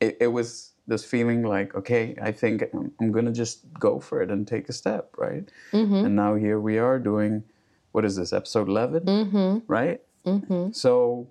it, 0.00 0.16
it 0.20 0.26
was 0.28 0.72
this 0.86 1.04
feeling 1.04 1.42
like, 1.44 1.74
okay, 1.74 2.14
I 2.20 2.32
think 2.32 2.64
I'm, 2.74 2.92
I'm 3.00 3.12
going 3.12 3.24
to 3.26 3.32
just 3.32 3.60
go 3.78 4.00
for 4.00 4.20
it 4.20 4.30
and 4.30 4.46
take 4.46 4.68
a 4.68 4.72
step, 4.72 5.14
right? 5.16 5.48
Mm-hmm. 5.72 6.04
And 6.06 6.16
now 6.16 6.34
here 6.34 6.60
we 6.60 6.78
are 6.78 6.98
doing 6.98 7.44
what 7.92 8.04
is 8.04 8.16
this 8.16 8.32
episode 8.32 8.68
11 8.68 9.04
Mm-hmm. 9.04 9.58
right 9.68 10.00
Mm-hmm. 10.26 10.72
so 10.72 11.28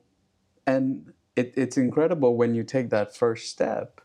and 0.67 1.11
it, 1.35 1.53
it's 1.57 1.77
incredible 1.77 2.37
when 2.37 2.53
you 2.55 2.63
take 2.63 2.89
that 2.91 3.13
first 3.15 3.49
step 3.49 3.99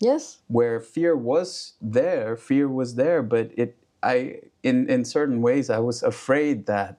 Yes. 0.00 0.38
where 0.48 0.78
fear 0.80 1.16
was 1.16 1.74
there 1.80 2.36
fear 2.36 2.68
was 2.68 2.96
there 2.96 3.22
but 3.22 3.52
it 3.56 3.78
i 4.02 4.40
in 4.64 4.90
in 4.90 5.04
certain 5.04 5.40
ways 5.40 5.70
i 5.70 5.78
was 5.78 6.02
afraid 6.02 6.66
that 6.66 6.98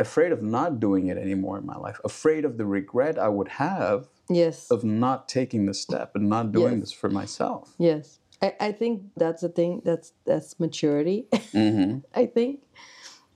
afraid 0.00 0.32
of 0.32 0.40
not 0.42 0.80
doing 0.80 1.04
it 1.12 1.18
anymore 1.26 1.56
in 1.58 1.66
my 1.66 1.76
life 1.86 1.98
afraid 2.04 2.44
of 2.44 2.52
the 2.58 2.66
regret 2.78 3.18
i 3.18 3.28
would 3.28 3.48
have 3.66 4.08
Yes. 4.42 4.70
of 4.70 4.84
not 4.84 5.28
taking 5.28 5.66
the 5.66 5.74
step 5.74 6.08
and 6.16 6.28
not 6.28 6.52
doing 6.52 6.74
Yes. 6.78 6.80
this 6.82 6.92
for 6.92 7.10
myself 7.20 7.74
Yes. 7.78 8.18
I, 8.42 8.54
I 8.68 8.72
think 8.72 8.94
that's 9.22 9.42
the 9.42 9.50
thing. 9.58 9.82
That's 9.84 10.08
that's 10.24 10.50
maturity. 10.58 11.18
mm-hmm. 11.52 11.98
I 12.22 12.24
think 12.36 12.60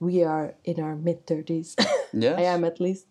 we 0.00 0.24
are 0.24 0.54
in 0.64 0.76
our 0.80 0.96
mid 0.96 1.26
thirties. 1.26 1.76
yes 2.24 2.38
I 2.38 2.44
am 2.54 2.64
at 2.64 2.80
least. 2.80 3.06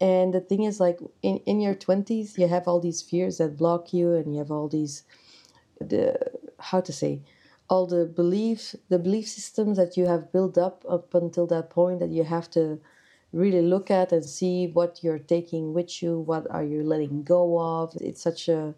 And 0.00 0.34
the 0.34 0.40
thing 0.40 0.62
is, 0.64 0.80
like 0.80 0.98
in, 1.22 1.36
in 1.50 1.60
your 1.60 1.76
twenties, 1.86 2.28
you 2.40 2.48
have 2.48 2.66
all 2.66 2.80
these 2.80 3.00
fears 3.10 3.38
that 3.38 3.56
block 3.62 3.92
you, 3.92 4.06
and 4.18 4.26
you 4.32 4.38
have 4.42 4.50
all 4.50 4.66
these 4.68 5.04
the 5.92 6.18
how 6.58 6.80
to 6.80 6.92
say 6.92 7.22
all 7.70 7.86
the 7.86 8.04
belief 8.06 8.76
the 8.90 8.98
belief 8.98 9.28
systems 9.28 9.78
that 9.78 9.96
you 9.96 10.06
have 10.06 10.32
built 10.32 10.58
up 10.58 10.84
up 10.88 11.14
until 11.14 11.46
that 11.46 11.70
point 11.70 12.00
that 12.00 12.10
you 12.10 12.24
have 12.24 12.50
to 12.50 12.80
really 13.32 13.62
look 13.62 13.90
at 13.90 14.12
and 14.12 14.24
see 14.24 14.68
what 14.68 15.04
you're 15.04 15.18
taking 15.36 15.72
with 15.72 16.02
you 16.02 16.18
what 16.18 16.46
are 16.50 16.64
you 16.64 16.82
letting 16.84 17.22
go 17.24 17.60
of? 17.60 17.94
It's 18.00 18.22
such 18.22 18.48
a 18.48 18.74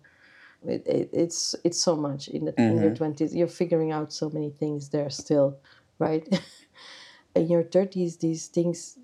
it, 0.66 0.86
it, 0.86 1.10
it's 1.12 1.56
it's 1.64 1.80
so 1.80 1.96
much 1.96 2.28
in, 2.28 2.46
the, 2.46 2.54
in 2.68 2.78
your 2.80 2.90
20s 2.90 3.34
you're 3.34 3.48
figuring 3.48 3.92
out 3.92 4.12
so 4.12 4.30
many 4.30 4.50
things 4.50 4.90
there 4.90 5.10
still 5.10 5.58
right? 5.98 6.28
In 7.34 7.48
your 7.48 7.64
30s 7.64 8.18
these 8.18 8.48
things 8.48 8.98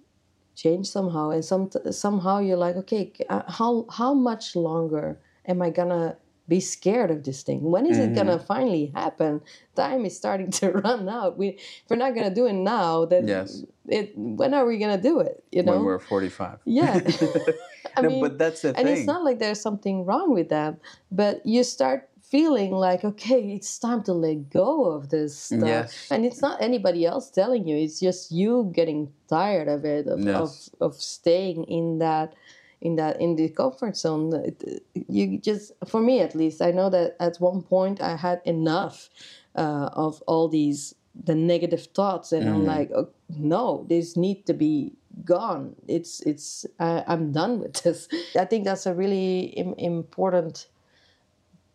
change 0.54 0.88
somehow 0.88 1.30
and 1.30 1.44
some 1.44 1.70
somehow 1.92 2.40
you're 2.40 2.56
like 2.58 2.76
okay 2.76 3.12
uh, 3.30 3.42
how 3.48 3.86
how 3.90 4.14
much 4.14 4.56
longer 4.56 5.20
am 5.46 5.62
i 5.62 5.70
gonna 5.70 6.16
be 6.48 6.60
scared 6.60 7.10
of 7.10 7.24
this 7.24 7.42
thing. 7.42 7.62
When 7.62 7.84
is 7.86 7.98
it 7.98 8.14
gonna 8.14 8.36
mm-hmm. 8.38 8.46
finally 8.46 8.92
happen? 8.94 9.42
Time 9.76 10.06
is 10.06 10.16
starting 10.16 10.50
to 10.58 10.72
run 10.72 11.08
out. 11.08 11.36
We 11.36 11.48
if 11.48 11.84
we're 11.90 11.96
not 11.96 12.14
gonna 12.14 12.34
do 12.34 12.46
it 12.46 12.54
now 12.54 13.04
then 13.04 13.28
Yes. 13.28 13.64
it 13.86 14.12
when 14.16 14.54
are 14.54 14.66
we 14.66 14.78
gonna 14.78 15.00
do 15.00 15.20
it 15.20 15.44
you 15.52 15.62
know? 15.62 15.72
when 15.72 15.84
we're 15.84 15.98
45 15.98 16.58
yeah. 16.64 17.00
I 17.96 18.02
no, 18.02 18.08
mean, 18.08 18.20
but 18.20 18.38
that's 18.38 18.62
the 18.62 18.68
and 18.68 18.86
thing. 18.86 18.96
it's 18.96 19.06
not 19.06 19.24
like 19.24 19.38
there's 19.38 19.60
something 19.60 20.04
wrong 20.04 20.32
with 20.32 20.48
that 20.50 20.78
but 21.10 21.44
you 21.44 21.64
start 21.64 22.08
feeling 22.22 22.72
like 22.72 23.04
okay 23.04 23.40
it's 23.56 23.78
time 23.78 24.02
to 24.02 24.12
let 24.12 24.50
go 24.50 24.84
of 24.84 25.08
this 25.08 25.38
stuff. 25.38 25.62
Yes. 25.64 26.08
and 26.10 26.24
it's 26.26 26.42
not 26.42 26.60
anybody 26.60 27.06
else 27.06 27.30
telling 27.30 27.66
you 27.66 27.76
it's 27.76 28.00
just 28.00 28.30
you 28.30 28.70
getting 28.74 29.10
tired 29.28 29.68
of 29.68 29.84
it 29.84 30.06
of, 30.06 30.20
Yes. 30.20 30.70
of, 30.80 30.92
of 30.92 30.94
staying 31.00 31.64
in 31.64 31.98
that 31.98 32.34
in 32.80 32.96
that 32.96 33.20
in 33.20 33.36
the 33.36 33.48
comfort 33.48 33.96
zone 33.96 34.32
It- 34.34 34.82
you 35.08 35.38
just 35.38 35.72
for 35.86 36.00
me 36.00 36.20
at 36.20 36.34
least 36.34 36.60
i 36.62 36.70
know 36.70 36.90
that 36.90 37.16
at 37.20 37.36
one 37.40 37.62
point 37.62 38.00
i 38.00 38.16
had 38.16 38.40
enough 38.44 39.10
uh, 39.56 39.88
of 39.92 40.22
all 40.26 40.48
these 40.48 40.94
the 41.24 41.34
negative 41.34 41.86
thoughts 41.94 42.32
and 42.32 42.48
i'm 42.48 42.64
like 42.64 42.90
oh, 42.94 43.08
no 43.36 43.84
this 43.88 44.16
need 44.16 44.46
to 44.46 44.54
be 44.54 44.92
gone. 45.24 45.74
It's 45.88 46.20
it's 46.20 46.64
I, 46.78 47.02
i'm 47.08 47.32
done 47.32 47.58
with 47.58 47.82
this. 47.82 48.08
I 48.38 48.44
think 48.44 48.64
that's 48.64 48.86
a 48.86 48.94
really 48.94 49.46
Im- 49.56 49.74
important 49.78 50.68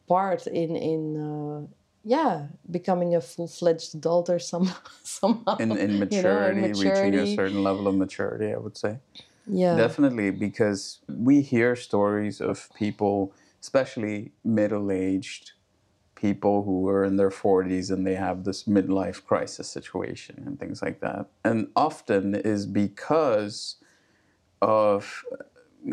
part 0.07 0.47
in 0.47 0.75
in 0.75 1.01
uh, 1.17 1.67
yeah 2.03 2.47
becoming 2.71 3.15
a 3.15 3.21
full-fledged 3.21 3.95
adult 3.95 4.29
or 4.29 4.39
some 4.39 4.71
somehow 5.03 5.57
in, 5.57 5.71
in 5.71 5.91
you 5.91 5.97
know, 5.97 6.05
maturity, 6.05 6.61
reaching 6.61 7.15
a 7.15 7.35
certain 7.35 7.63
level 7.63 7.87
of 7.87 7.95
maturity 7.95 8.53
i 8.53 8.57
would 8.57 8.77
say 8.77 8.97
yeah 9.47 9.75
Definitely, 9.75 10.29
because 10.31 10.99
we 11.09 11.41
hear 11.41 11.75
stories 11.75 12.39
of 12.41 12.69
people, 12.75 13.33
especially 13.61 14.31
middle 14.43 14.91
aged 14.91 15.53
people 16.15 16.63
who 16.63 16.87
are 16.89 17.03
in 17.03 17.17
their 17.17 17.31
40s 17.31 17.91
and 17.91 18.05
they 18.07 18.15
have 18.15 18.43
this 18.45 18.63
midlife 18.65 19.25
crisis 19.25 19.69
situation 19.69 20.43
and 20.45 20.59
things 20.59 20.81
like 20.81 21.01
that. 21.01 21.27
And 21.43 21.69
often 21.75 22.35
is 22.35 22.65
because 22.67 23.77
of 24.61 25.23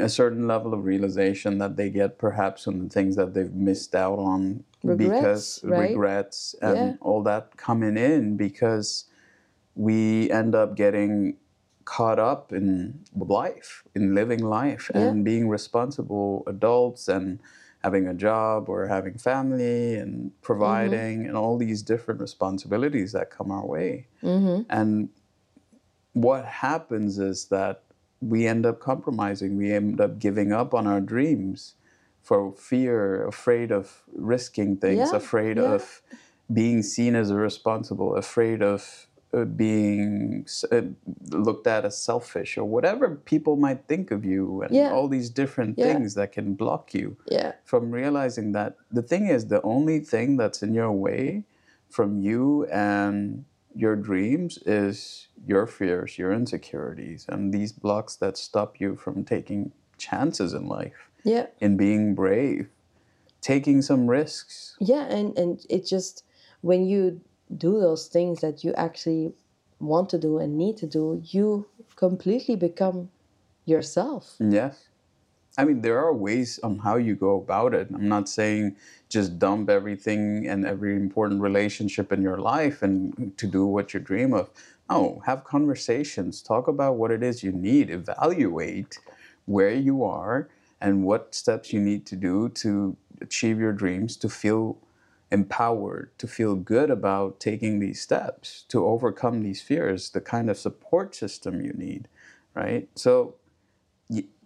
a 0.00 0.08
certain 0.08 0.46
level 0.46 0.74
of 0.74 0.84
realization 0.84 1.58
that 1.58 1.76
they 1.76 1.90
get 1.90 2.18
perhaps 2.18 2.66
on 2.66 2.78
the 2.78 2.88
things 2.88 3.16
that 3.16 3.34
they've 3.34 3.52
missed 3.52 3.94
out 3.94 4.18
on 4.18 4.64
because 4.96 5.60
Regrets, 5.62 5.64
right? 5.66 5.90
regrets 5.90 6.54
and 6.62 6.94
Yeah. 6.94 6.96
all 7.00 7.22
that 7.24 7.56
coming 7.56 7.96
in 7.96 8.36
because 8.36 9.06
we 9.74 10.30
end 10.30 10.54
up 10.54 10.76
getting 10.76 11.36
caught 11.96 12.20
up 12.20 12.52
in 12.52 12.70
life, 13.42 13.82
in 13.96 14.14
living 14.20 14.42
life, 14.60 14.84
Yeah. 14.94 15.00
and 15.08 15.24
being 15.24 15.48
responsible 15.58 16.44
adults 16.46 17.08
and 17.08 17.40
having 17.82 18.06
a 18.06 18.14
job 18.28 18.68
or 18.68 18.86
having 18.96 19.14
family 19.18 19.96
and 20.02 20.30
providing 20.40 21.26
and 21.26 21.34
all 21.36 21.56
these 21.58 21.82
different 21.92 22.20
responsibilities 22.20 23.10
that 23.16 23.26
come 23.36 23.50
our 23.50 23.66
way. 23.66 24.06
mm-hmm. 24.22 24.58
And 24.78 25.08
what 26.12 26.44
happens 26.44 27.18
is 27.18 27.46
that 27.56 27.82
we 28.20 28.46
end 28.46 28.64
up 28.70 28.78
compromising, 28.80 29.56
we 29.56 29.72
end 29.72 30.00
up 30.00 30.18
giving 30.26 30.52
up 30.52 30.74
on 30.74 30.86
our 30.86 31.00
dreams 31.00 31.74
for 32.22 32.52
fear, 32.52 33.26
afraid 33.26 33.72
of 33.72 34.02
risking 34.14 34.76
things, 34.76 35.08
Yeah, 35.10 35.16
afraid 35.16 35.56
yeah. 35.56 35.74
of 35.74 36.02
being 36.52 36.82
seen 36.82 37.14
as 37.16 37.30
irresponsible, 37.30 38.14
afraid 38.16 38.60
of 38.62 38.80
being 39.44 40.46
uh, 40.72 40.82
looked 41.30 41.66
at 41.66 41.84
as 41.84 41.96
selfish 41.96 42.58
or 42.58 42.64
whatever 42.64 43.14
people 43.14 43.56
might 43.56 43.86
think 43.86 44.10
of 44.10 44.24
you 44.24 44.62
and 44.62 44.74
Yeah. 44.74 44.90
all 44.92 45.08
these 45.08 45.30
different 45.30 45.78
Yeah. 45.78 45.86
things 45.86 46.14
that 46.14 46.32
can 46.32 46.54
block 46.54 46.92
you 46.94 47.16
yeah 47.30 47.52
from 47.64 47.90
realizing 47.92 48.52
that 48.52 48.74
the 48.90 49.02
thing 49.02 49.28
is 49.28 49.46
the 49.46 49.62
only 49.62 50.00
thing 50.00 50.36
that's 50.36 50.62
in 50.62 50.74
your 50.74 50.92
way 50.92 51.44
from 51.88 52.18
you 52.18 52.64
and 52.66 53.44
your 53.74 53.94
dreams 53.94 54.58
is 54.66 55.28
your 55.46 55.64
fears, 55.66 56.18
your 56.18 56.32
insecurities, 56.32 57.24
and 57.28 57.54
these 57.54 57.70
blocks 57.72 58.16
that 58.16 58.36
stop 58.36 58.80
you 58.80 58.96
from 58.96 59.24
taking 59.24 59.70
chances 59.96 60.52
in 60.54 60.66
life, 60.66 61.08
yeah 61.22 61.46
in 61.60 61.76
being 61.76 62.14
brave, 62.16 62.66
taking 63.40 63.80
some 63.82 64.08
risks. 64.10 64.76
yeah 64.80 65.04
and 65.16 65.38
and 65.38 65.64
it 65.70 65.86
just 65.86 66.24
when 66.62 66.84
you 66.84 67.20
do 67.56 67.80
those 67.80 68.06
things 68.06 68.40
that 68.40 68.62
you 68.64 68.72
actually 68.74 69.32
want 69.80 70.08
to 70.10 70.18
do 70.18 70.38
and 70.38 70.56
need 70.56 70.76
to 70.76 70.86
do 70.86 71.22
you 71.24 71.66
completely 71.96 72.56
become 72.56 73.10
yourself 73.64 74.36
Yes. 74.38 74.88
I 75.58 75.64
mean, 75.64 75.80
there 75.80 75.98
are 75.98 76.14
ways 76.14 76.60
on 76.62 76.78
how 76.78 76.96
you 76.96 77.16
go 77.16 77.36
about 77.36 77.74
it. 77.74 77.88
I'm 77.92 78.08
not 78.08 78.28
saying 78.28 78.76
just 79.08 79.38
dump 79.38 79.68
everything 79.68 80.46
and 80.46 80.64
every 80.64 80.94
important 80.94 81.40
relationship 81.40 82.12
in 82.12 82.22
your 82.22 82.38
life 82.38 82.82
and 82.82 83.36
to 83.36 83.46
do 83.46 83.66
what 83.66 83.92
you 83.92 84.00
dream 84.00 84.32
of. 84.32 84.48
No, 84.88 85.22
have 85.26 85.44
conversations, 85.44 86.42
talk 86.42 86.66
about 86.66 86.96
what 86.96 87.10
it 87.10 87.22
is 87.22 87.44
you 87.44 87.52
need, 87.52 87.90
evaluate 87.90 88.98
where 89.46 89.72
you 89.72 90.02
are 90.02 90.48
and 90.80 91.04
what 91.04 91.34
steps 91.34 91.72
you 91.72 91.80
need 91.80 92.06
to 92.06 92.16
do 92.16 92.48
to 92.48 92.96
achieve 93.20 93.58
your 93.60 93.72
dreams, 93.72 94.16
to 94.16 94.28
feel 94.28 94.78
empowered, 95.32 96.10
to 96.18 96.26
feel 96.26 96.54
good 96.56 96.90
about 96.90 97.40
taking 97.40 97.78
these 97.78 98.00
steps, 98.00 98.64
to 98.68 98.84
overcome 98.86 99.42
these 99.42 99.62
fears, 99.62 100.10
the 100.10 100.20
kind 100.20 100.50
of 100.50 100.58
support 100.58 101.14
system 101.14 101.60
you 101.64 101.72
need, 101.72 102.08
right? 102.54 102.88
So 102.96 103.36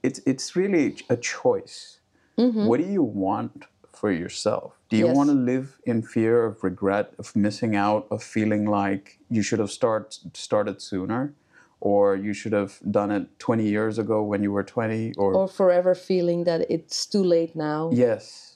it's 0.03 0.21
it's 0.26 0.55
really 0.57 0.97
a 1.09 1.17
choice. 1.17 2.00
Mm-hmm. 2.38 2.67
What 2.67 2.81
do 2.81 2.87
you 2.87 3.03
want 3.03 3.64
for 3.93 4.11
yourself? 4.11 4.73
Do 4.91 4.97
you 4.97 5.07
Yes. 5.07 5.17
want 5.17 5.31
to 5.31 5.35
live 5.35 5.79
in 5.87 6.03
fear 6.03 6.45
of 6.45 6.62
regret, 6.62 7.14
of 7.19 7.35
missing 7.35 7.75
out, 7.76 8.07
of 8.11 8.23
feeling 8.23 8.67
like 8.67 9.19
you 9.31 9.43
should 9.43 9.61
have 9.61 9.71
start 9.71 10.19
started 10.35 10.83
sooner, 10.83 11.33
or 11.81 12.17
you 12.17 12.35
should 12.35 12.53
have 12.53 12.81
done 12.91 13.11
it 13.11 13.38
20 13.38 13.64
years 13.67 13.99
ago 13.99 14.23
when 14.23 14.43
you 14.43 14.53
were 14.53 14.62
20, 14.64 15.14
or, 15.17 15.35
or 15.35 15.49
forever 15.49 15.95
feeling 15.95 16.45
that 16.45 16.67
it's 16.71 17.07
too 17.07 17.23
late 17.25 17.55
now 17.57 17.91
yes, 17.93 18.54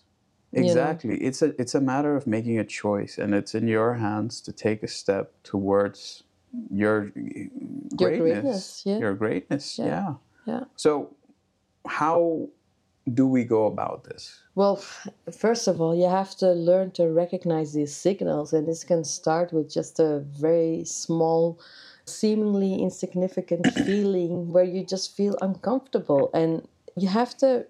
know? 0.53 0.63
exactly. 0.63 1.17
It's 1.19 1.43
a 1.43 1.61
it's 1.61 1.75
a 1.75 1.81
matter 1.81 2.17
of 2.17 2.27
making 2.27 2.59
a 2.59 2.65
choice, 2.65 3.19
and 3.19 3.35
it's 3.35 3.55
in 3.55 3.69
your 3.69 3.95
hands 3.95 4.41
to 4.43 4.53
take 4.53 4.83
a 4.83 4.89
step 4.89 5.33
towards 5.43 6.23
your 6.71 7.13
greatness, 7.97 7.97
greatness, 7.97 8.83
yeah. 8.87 8.99
your 8.99 9.15
greatness. 9.15 9.79
Yeah. 9.79 9.87
yeah. 9.87 10.15
yeah 10.47 10.65
So, 10.77 11.15
how 11.87 12.49
do 13.15 13.27
we 13.27 13.45
go 13.45 13.67
about 13.67 14.05
this? 14.05 14.41
Well, 14.55 14.83
first 15.37 15.69
of 15.69 15.81
all, 15.81 15.95
you 15.95 16.09
have 16.09 16.35
to 16.37 16.53
learn 16.53 16.91
to 16.93 17.09
recognize 17.09 17.73
these 17.73 17.95
signals, 17.95 18.53
and 18.53 18.67
this 18.67 18.85
can 18.85 19.05
start 19.05 19.53
with 19.53 19.73
just 19.73 19.99
a 19.99 20.21
very 20.21 20.85
small, 20.85 21.59
seemingly 22.07 22.75
insignificant 22.83 23.67
feeling 23.87 24.53
where 24.53 24.65
you 24.65 24.85
just 24.85 25.17
feel 25.17 25.37
uncomfortable. 25.41 26.31
And 26.35 26.67
you 26.97 27.09
have 27.09 27.37
to, 27.39 27.67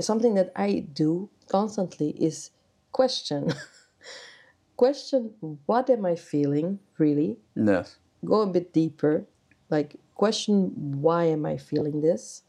something 0.00 0.34
that 0.34 0.52
I 0.56 0.86
do 0.92 1.28
constantly 1.48 2.10
is 2.10 2.50
question. 2.92 3.52
question 4.76 5.32
what 5.66 5.88
am 5.90 6.04
I 6.04 6.16
feeling 6.16 6.78
really? 6.98 7.38
Yes. 7.54 7.96
Go 8.24 8.42
a 8.42 8.46
bit 8.46 8.72
deeper. 8.72 9.24
Like, 9.70 9.96
question 10.14 11.00
why 11.00 11.24
am 11.24 11.46
I 11.46 11.56
feeling 11.56 12.00
this? 12.00 12.42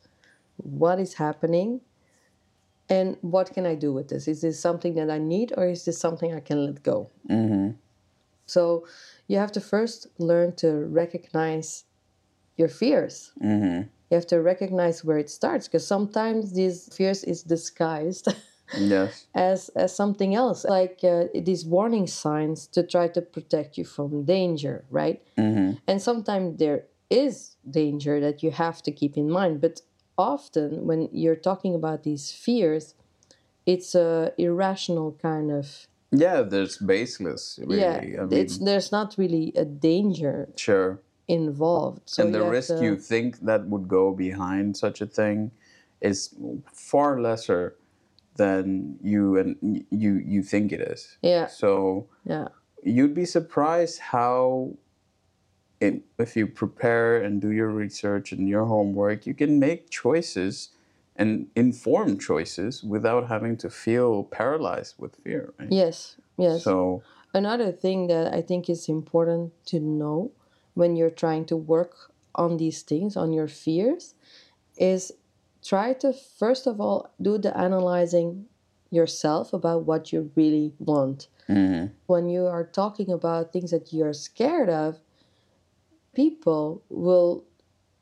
What 0.57 0.99
is 0.99 1.15
happening? 1.15 1.81
And 2.89 3.17
what 3.21 3.53
can 3.53 3.65
I 3.65 3.75
do 3.75 3.91
with 3.91 4.07
this? 4.07 4.27
Is 4.27 4.41
this 4.41 4.59
something 4.59 4.95
that 4.95 5.09
I 5.09 5.17
need 5.17 5.53
or 5.57 5.67
is 5.67 5.83
this 5.85 5.99
something 5.99 6.33
I 6.33 6.39
can 6.39 6.65
let 6.65 6.83
go? 6.83 7.09
Mm-hmm. 7.29 7.71
So 8.45 8.87
you 9.27 9.37
have 9.37 9.51
to 9.53 9.61
first 9.61 10.07
learn 10.17 10.55
to 10.55 10.85
recognize 10.85 11.83
your 12.55 12.69
fears. 12.69 13.33
Mm-hmm. 13.43 13.81
You 14.09 14.15
have 14.15 14.27
to 14.27 14.41
recognize 14.41 15.03
where 15.03 15.17
it 15.17 15.29
starts 15.29 15.67
because 15.67 15.85
sometimes 15.85 16.53
these 16.53 16.89
fears 16.95 17.25
is 17.25 17.43
disguised 17.43 18.29
Yes. 18.77 19.27
as 19.33 19.69
as 19.75 19.95
something 19.95 20.35
else, 20.35 20.65
like 20.65 20.99
uh, 21.03 21.25
these 21.33 21.65
warning 21.65 22.07
signs 22.07 22.67
to 22.67 22.83
try 22.83 23.07
to 23.09 23.21
protect 23.21 23.77
you 23.77 23.85
from 23.85 24.25
danger, 24.25 24.83
right? 24.89 25.21
Mm-hmm. 25.37 25.77
And 25.87 26.01
sometimes 26.01 26.59
there 26.59 26.85
is 27.09 27.55
danger 27.69 28.19
that 28.19 28.43
you 28.43 28.51
have 28.51 28.81
to 28.83 28.91
keep 28.91 29.15
in 29.17 29.29
mind, 29.29 29.61
but 29.61 29.81
often 30.17 30.85
when 30.85 31.07
you're 31.11 31.35
talking 31.49 31.73
about 31.75 32.03
these 32.03 32.31
fears, 32.31 32.95
it's 33.65 33.95
a 33.95 34.33
irrational 34.37 35.17
kind 35.21 35.51
of 35.51 35.87
Yeah, 36.11 36.41
there's 36.41 36.77
baseless, 36.77 37.59
really. 37.61 37.81
yeah. 37.81 38.21
I 38.21 38.25
mean, 38.25 38.33
it's 38.33 38.57
there's 38.57 38.91
not 38.91 39.15
really 39.17 39.53
a 39.55 39.65
danger 39.65 40.49
sure. 40.55 40.99
involved. 41.27 42.01
So 42.05 42.23
and 42.23 42.33
the 42.33 42.43
risk 42.43 42.77
to- 42.77 42.83
you 42.83 42.95
think 42.97 43.39
that 43.45 43.67
would 43.67 43.87
go 43.87 44.11
behind 44.11 44.75
such 44.77 45.01
a 45.01 45.05
thing 45.07 45.51
is 46.01 46.33
far 46.73 47.19
lesser 47.19 47.75
than 48.37 48.97
you 49.01 49.37
and 49.37 49.85
you 49.89 50.21
you 50.25 50.43
think 50.43 50.71
it 50.71 50.81
is. 50.81 51.17
yeah 51.21 51.47
So 51.47 52.07
yeah 52.25 52.47
you'd 52.83 53.15
be 53.15 53.25
surprised 53.25 53.99
how 53.99 54.75
it, 55.79 56.01
if 56.17 56.35
you 56.35 56.47
prepare 56.47 57.21
and 57.21 57.41
do 57.41 57.51
your 57.51 57.69
research 57.69 58.31
and 58.31 58.47
your 58.49 58.65
homework, 58.65 59.27
you 59.27 59.33
can 59.33 59.59
make 59.59 59.89
choices 59.89 60.69
and 61.15 61.47
informed 61.55 62.21
choices 62.21 62.83
without 62.83 63.27
having 63.27 63.57
to 63.57 63.69
feel 63.69 64.23
paralyzed 64.23 64.95
with 64.97 65.15
fear. 65.23 65.53
Right? 65.59 65.71
yes 65.71 66.17
yes. 66.37 66.63
So 66.63 67.03
Another 67.33 67.71
thing 67.71 68.07
that 68.07 68.33
I 68.33 68.41
think 68.41 68.69
is 68.69 68.89
important 68.89 69.53
to 69.67 69.79
know 69.79 70.31
when 70.73 70.95
you're 70.95 71.11
trying 71.11 71.45
to 71.45 71.57
work 71.57 72.11
on 72.33 72.57
these 72.57 72.81
things, 72.81 73.17
on 73.17 73.31
your 73.31 73.47
fears, 73.47 74.15
is 74.77 75.11
try 75.67 75.93
to 75.93 76.13
first 76.13 76.67
of 76.67 76.79
all 76.79 76.99
do 77.21 77.37
the 77.37 77.51
analyzing 77.57 78.45
yourself 78.89 79.53
about 79.53 79.83
what 79.89 80.13
you 80.13 80.31
really 80.35 80.73
want. 80.79 81.27
mhm. 81.49 81.91
When 82.07 82.29
you 82.29 82.45
are 82.47 82.63
talking 82.81 83.09
about 83.11 83.51
things 83.51 83.71
that 83.71 83.91
you're 83.91 84.13
scared 84.13 84.69
of, 84.69 84.99
people 86.13 86.81
will 86.89 87.43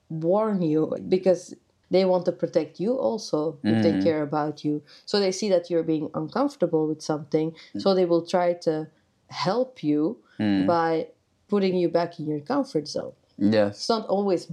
warn 0.09 0.61
you 0.61 0.95
because 1.09 1.55
they 1.91 2.05
want 2.05 2.25
to 2.25 2.31
protect 2.31 2.79
you 2.79 2.93
also 3.07 3.57
if 3.63 3.81
they 3.83 3.93
Mhm. 3.93 4.03
care 4.03 4.21
about 4.21 4.63
you. 4.65 4.81
So 5.05 5.19
they 5.19 5.31
see 5.31 5.49
that 5.49 5.69
you're 5.69 5.83
being 5.93 6.09
uncomfortable 6.13 6.87
with 6.87 7.01
something, 7.01 7.55
so 7.77 7.93
they 7.93 8.05
will 8.05 8.25
try 8.25 8.53
to 8.67 8.87
help 9.29 9.83
you 9.83 10.17
Mhm. 10.39 10.65
by 10.67 11.07
putting 11.47 11.75
you 11.75 11.89
back 11.89 12.19
in 12.19 12.25
your 12.27 12.41
comfort 12.41 12.87
zone. 12.87 13.13
yes, 13.37 13.75
It's 13.77 13.89
not 13.89 14.07
always 14.07 14.47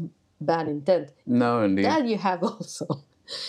bad 0.44 0.68
intent. 0.68 1.12
no, 1.26 1.62
indeed, 1.62 1.84
That 1.86 2.06
you 2.06 2.18
have 2.18 2.42
also. 2.52 2.86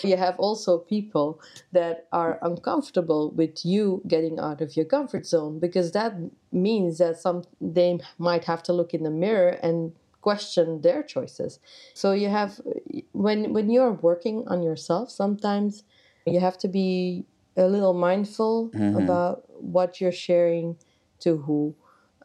You 0.02 0.16
have 0.16 0.36
also 0.38 0.78
people 0.78 1.40
that 1.72 2.06
are 2.12 2.38
uncomfortable 2.42 3.32
with 3.32 3.64
you 3.66 4.00
getting 4.06 4.38
out 4.38 4.60
of 4.62 4.76
your 4.76 4.86
comfort 4.86 5.26
zone 5.26 5.58
because 5.58 5.92
that 5.92 6.12
means 6.52 6.98
that 6.98 7.18
some 7.18 7.42
they 7.60 7.98
might 8.18 8.44
have 8.44 8.62
to 8.64 8.72
look 8.72 8.94
in 8.94 9.02
the 9.02 9.10
mirror 9.10 9.58
and 9.62 9.92
question 10.22 10.80
their 10.80 11.02
choices. 11.02 11.58
So 11.92 12.12
you 12.12 12.28
have 12.30 12.60
when 13.12 13.52
when 13.52 13.68
you're 13.68 13.92
working 14.10 14.44
on 14.46 14.62
yourself, 14.62 15.10
sometimes 15.10 15.82
you 16.24 16.40
have 16.40 16.56
to 16.58 16.68
be 16.68 17.26
a 17.56 17.66
little 17.66 17.94
mindful 17.94 18.70
Mhm. 18.70 18.96
about 19.04 19.44
what 19.60 20.00
you're 20.00 20.18
sharing 20.28 20.76
to 21.24 21.36
who. 21.44 21.74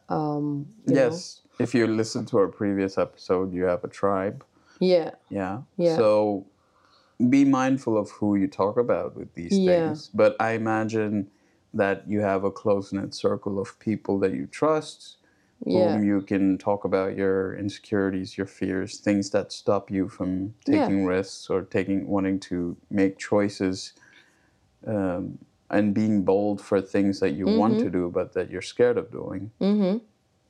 Um, 0.08 0.66
you 0.86 0.94
know? 0.94 1.00
yes. 1.10 1.42
If 1.58 1.74
you 1.74 1.86
listen 1.86 2.24
to 2.26 2.38
our 2.38 2.48
previous 2.48 2.96
episode, 2.96 3.52
you 3.52 3.64
have 3.64 3.84
a 3.84 3.88
tribe. 3.88 4.44
Yeah. 4.80 5.12
Yeah. 5.30 5.62
Yeah. 5.76 5.96
So 5.96 6.46
be 7.28 7.44
mindful 7.44 7.96
of 7.98 8.10
who 8.10 8.34
you 8.36 8.48
talk 8.48 8.76
about 8.78 9.14
with 9.16 9.34
these 9.34 9.58
Yeah. 9.58 9.88
things. 9.88 10.10
But 10.14 10.36
I 10.40 10.52
imagine 10.52 11.30
that 11.74 12.08
you 12.08 12.20
have 12.20 12.44
a 12.44 12.50
close 12.50 12.92
knit 12.92 13.14
circle 13.14 13.58
of 13.60 13.78
people 13.78 14.18
that 14.20 14.32
you 14.32 14.46
trust, 14.46 15.18
Yeah. 15.64 15.92
whom 15.92 16.04
you 16.04 16.22
can 16.22 16.58
talk 16.58 16.84
about 16.84 17.16
your 17.16 17.54
insecurities, 17.54 18.36
your 18.38 18.46
fears, 18.46 18.98
things 18.98 19.30
that 19.30 19.52
stop 19.52 19.90
you 19.90 20.08
from 20.08 20.54
Yeah. 20.66 20.80
taking 20.80 21.06
risks 21.06 21.50
or 21.50 21.62
taking 21.62 22.08
wanting 22.08 22.40
to 22.40 22.76
make 22.90 23.18
choices. 23.18 23.92
Um, 24.86 25.38
and 25.70 25.94
being 25.94 26.24
bold 26.24 26.60
for 26.60 26.80
things 26.80 27.20
that 27.20 27.30
you 27.30 27.46
want 27.46 27.74
Mm-hmm. 27.74 27.84
to 27.84 27.90
do 27.90 28.10
but 28.10 28.32
that 28.32 28.50
you're 28.50 28.62
scared 28.62 28.98
of 28.98 29.12
doing. 29.12 29.52
Mm-hmm. 29.60 29.98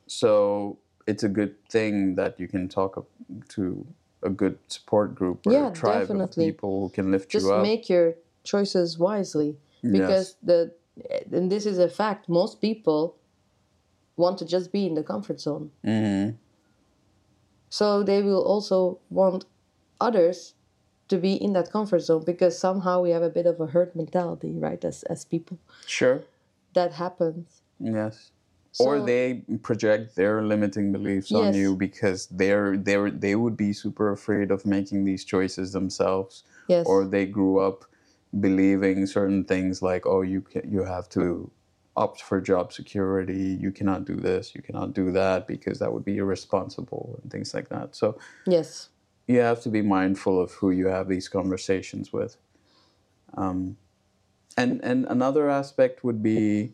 So 0.06 0.78
it's 1.06 1.22
a 1.24 1.28
good 1.28 1.54
thing 1.68 2.14
that 2.14 2.40
you 2.40 2.48
can 2.48 2.68
talk 2.68 3.06
to 3.48 3.86
a 4.22 4.30
good 4.30 4.58
support 4.68 5.14
group 5.14 5.46
or 5.46 5.52
Yeah, 5.52 5.68
a 5.68 5.72
tribe 5.72 6.00
definitely. 6.08 6.44
of 6.46 6.52
people 6.52 6.80
who 6.80 6.88
can 6.90 7.10
lift 7.10 7.30
Just 7.30 7.46
you 7.46 7.52
up. 7.52 7.58
Just 7.64 7.70
make 7.70 7.88
your 7.88 8.14
choices 8.44 8.98
wisely 8.98 9.56
because 9.82 10.36
the 10.42 10.72
and 11.32 11.50
this 11.50 11.64
is 11.64 11.78
a 11.78 11.88
fact 11.88 12.28
most 12.28 12.60
people 12.60 13.16
want 14.16 14.36
to 14.38 14.44
just 14.44 14.70
be 14.72 14.86
in 14.86 14.94
the 14.94 15.02
comfort 15.02 15.40
zone 15.40 15.70
hmm 15.84 16.30
so 17.70 18.02
they 18.02 18.20
will 18.22 18.42
also 18.42 18.98
want 19.10 19.44
others 20.00 20.54
to 21.08 21.16
be 21.16 21.34
in 21.34 21.52
that 21.52 21.70
comfort 21.70 22.00
zone 22.00 22.24
because 22.24 22.58
somehow 22.58 23.00
we 23.00 23.10
have 23.10 23.22
a 23.22 23.30
bit 23.30 23.46
of 23.46 23.60
a 23.60 23.66
herd 23.66 23.94
mentality 23.94 24.52
right 24.58 24.84
as 24.84 25.02
as 25.04 25.24
people 25.24 25.58
Sure. 25.86 26.22
that 26.74 26.92
happens 26.92 27.62
Yes. 27.78 28.32
Or 28.78 29.00
they 29.00 29.42
project 29.62 30.14
their 30.14 30.42
limiting 30.42 30.92
beliefs 30.92 31.32
on 31.32 31.54
you 31.54 31.74
because 31.74 32.26
they're 32.26 32.76
they're 32.76 33.10
they 33.10 33.34
would 33.34 33.56
be 33.56 33.72
super 33.72 34.12
afraid 34.12 34.50
of 34.50 34.64
making 34.64 35.04
these 35.04 35.24
choices 35.24 35.72
themselves, 35.72 36.44
yes. 36.68 36.86
Or 36.86 37.04
they 37.04 37.26
grew 37.26 37.58
up 37.58 37.84
believing 38.38 39.06
certain 39.06 39.44
things 39.44 39.82
like, 39.82 40.06
oh, 40.06 40.22
you 40.22 40.40
can, 40.40 40.70
you 40.70 40.84
have 40.84 41.08
to 41.10 41.50
opt 41.96 42.22
for 42.22 42.40
job 42.40 42.72
security, 42.72 43.58
you 43.60 43.72
cannot 43.72 44.04
do 44.04 44.14
this, 44.14 44.54
you 44.54 44.62
cannot 44.62 44.94
do 44.94 45.10
that 45.10 45.48
because 45.48 45.80
that 45.80 45.92
would 45.92 46.04
be 46.04 46.18
irresponsible 46.18 47.18
and 47.22 47.32
things 47.32 47.52
like 47.52 47.68
that. 47.70 47.96
So 47.96 48.18
yes. 48.46 48.90
you 49.26 49.40
have 49.40 49.60
to 49.62 49.68
be 49.68 49.82
mindful 49.82 50.40
of 50.40 50.52
who 50.52 50.70
you 50.70 50.86
have 50.86 51.08
these 51.08 51.28
conversations 51.28 52.12
with. 52.12 52.36
Um, 53.36 53.76
and 54.56 54.80
and 54.82 55.06
another 55.06 55.48
aspect 55.48 56.04
would 56.04 56.22
be 56.22 56.72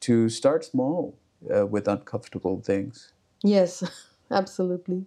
to 0.00 0.28
start 0.28 0.64
small 0.64 1.16
uh, 1.54 1.66
with 1.66 1.88
uncomfortable 1.88 2.60
things. 2.60 3.12
Yes, 3.42 3.82
absolutely. 4.30 5.06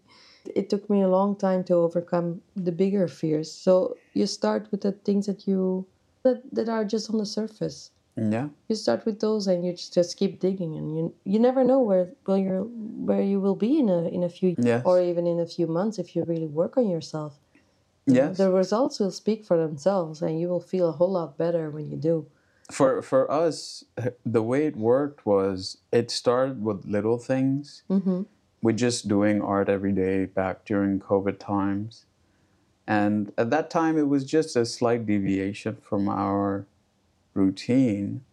It 0.55 0.69
took 0.69 0.89
me 0.89 1.01
a 1.01 1.07
long 1.07 1.35
time 1.35 1.63
to 1.65 1.75
overcome 1.75 2.41
the 2.55 2.71
bigger 2.71 3.07
fears. 3.07 3.51
So 3.51 3.95
you 4.13 4.25
start 4.27 4.67
with 4.71 4.81
the 4.81 4.91
things 4.93 5.27
that 5.27 5.47
you 5.47 5.85
that, 6.23 6.41
that 6.51 6.69
are 6.69 6.85
just 6.85 7.09
on 7.09 7.17
the 7.17 7.25
surface. 7.25 7.91
Yeah, 8.15 8.49
You 8.67 8.75
start 8.75 9.05
with 9.05 9.19
those 9.21 9.47
and 9.47 9.65
you 9.65 9.71
just, 9.71 9.93
just 9.93 10.17
keep 10.17 10.39
digging 10.39 10.75
and 10.75 10.95
you 10.97 11.13
you 11.23 11.39
never 11.39 11.63
know 11.63 11.79
where 11.79 12.11
where 12.25 12.37
you 12.37 12.71
where 13.05 13.21
you 13.21 13.39
will 13.39 13.55
be 13.55 13.79
in 13.79 13.89
a 13.89 14.03
in 14.09 14.23
a 14.23 14.29
few 14.29 14.55
Yes. 14.57 14.83
or 14.85 15.01
even 15.01 15.25
in 15.27 15.39
a 15.39 15.45
few 15.47 15.67
months 15.67 15.97
if 15.99 16.15
you 16.15 16.23
really 16.25 16.47
work 16.47 16.77
on 16.77 16.87
yourself. 16.89 17.39
You 18.07 18.15
yes. 18.15 18.37
The 18.37 18.51
results 18.51 18.99
will 18.99 19.11
speak 19.11 19.45
for 19.45 19.57
themselves 19.57 20.21
and 20.21 20.39
you 20.39 20.49
will 20.49 20.61
feel 20.61 20.89
a 20.89 20.91
whole 20.93 21.11
lot 21.13 21.37
better 21.37 21.69
when 21.71 21.89
you 21.89 21.97
do. 21.97 22.27
For 22.71 23.01
for 23.01 23.29
us, 23.29 23.83
the 24.25 24.41
way 24.41 24.65
it 24.65 24.75
worked 24.75 25.25
was 25.25 25.77
it 25.91 26.09
started 26.09 26.63
with 26.63 26.85
little 26.85 27.17
things. 27.17 27.83
Mm-hmm. 27.89 28.23
We're 28.61 28.71
just 28.73 29.07
doing 29.07 29.41
art 29.41 29.69
every 29.69 29.91
day 29.91 30.25
back 30.25 30.65
during 30.65 30.99
COVID 30.99 31.39
times. 31.39 32.05
And 32.87 33.31
at 33.37 33.49
that 33.49 33.69
time, 33.69 33.97
it 33.97 34.07
was 34.07 34.23
just 34.25 34.55
a 34.55 34.65
slight 34.65 35.05
deviation 35.05 35.77
from 35.81 36.09
our 36.09 36.67
routine, 37.33 38.23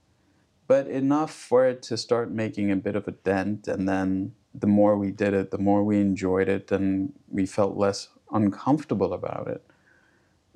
but 0.67 0.87
enough 0.87 1.33
for 1.33 1.67
it 1.67 1.83
to 1.85 1.97
start 1.97 2.31
making 2.31 2.71
a 2.71 2.77
bit 2.77 2.97
of 2.97 3.07
a 3.09 3.13
dent. 3.13 3.69
And 3.69 3.89
then 3.89 4.35
the 4.55 4.67
more 4.67 4.97
we 4.97 5.11
did 5.11 5.35
it, 5.35 5.51
the 5.51 5.59
more 5.59 5.85
we 5.85 6.01
enjoyed 6.01 6.49
it, 6.49 6.73
and 6.73 7.13
we 7.29 7.47
felt 7.47 7.77
less 7.77 8.09
uncomfortable 8.33 9.13
about 9.13 9.49
it. 9.49 9.65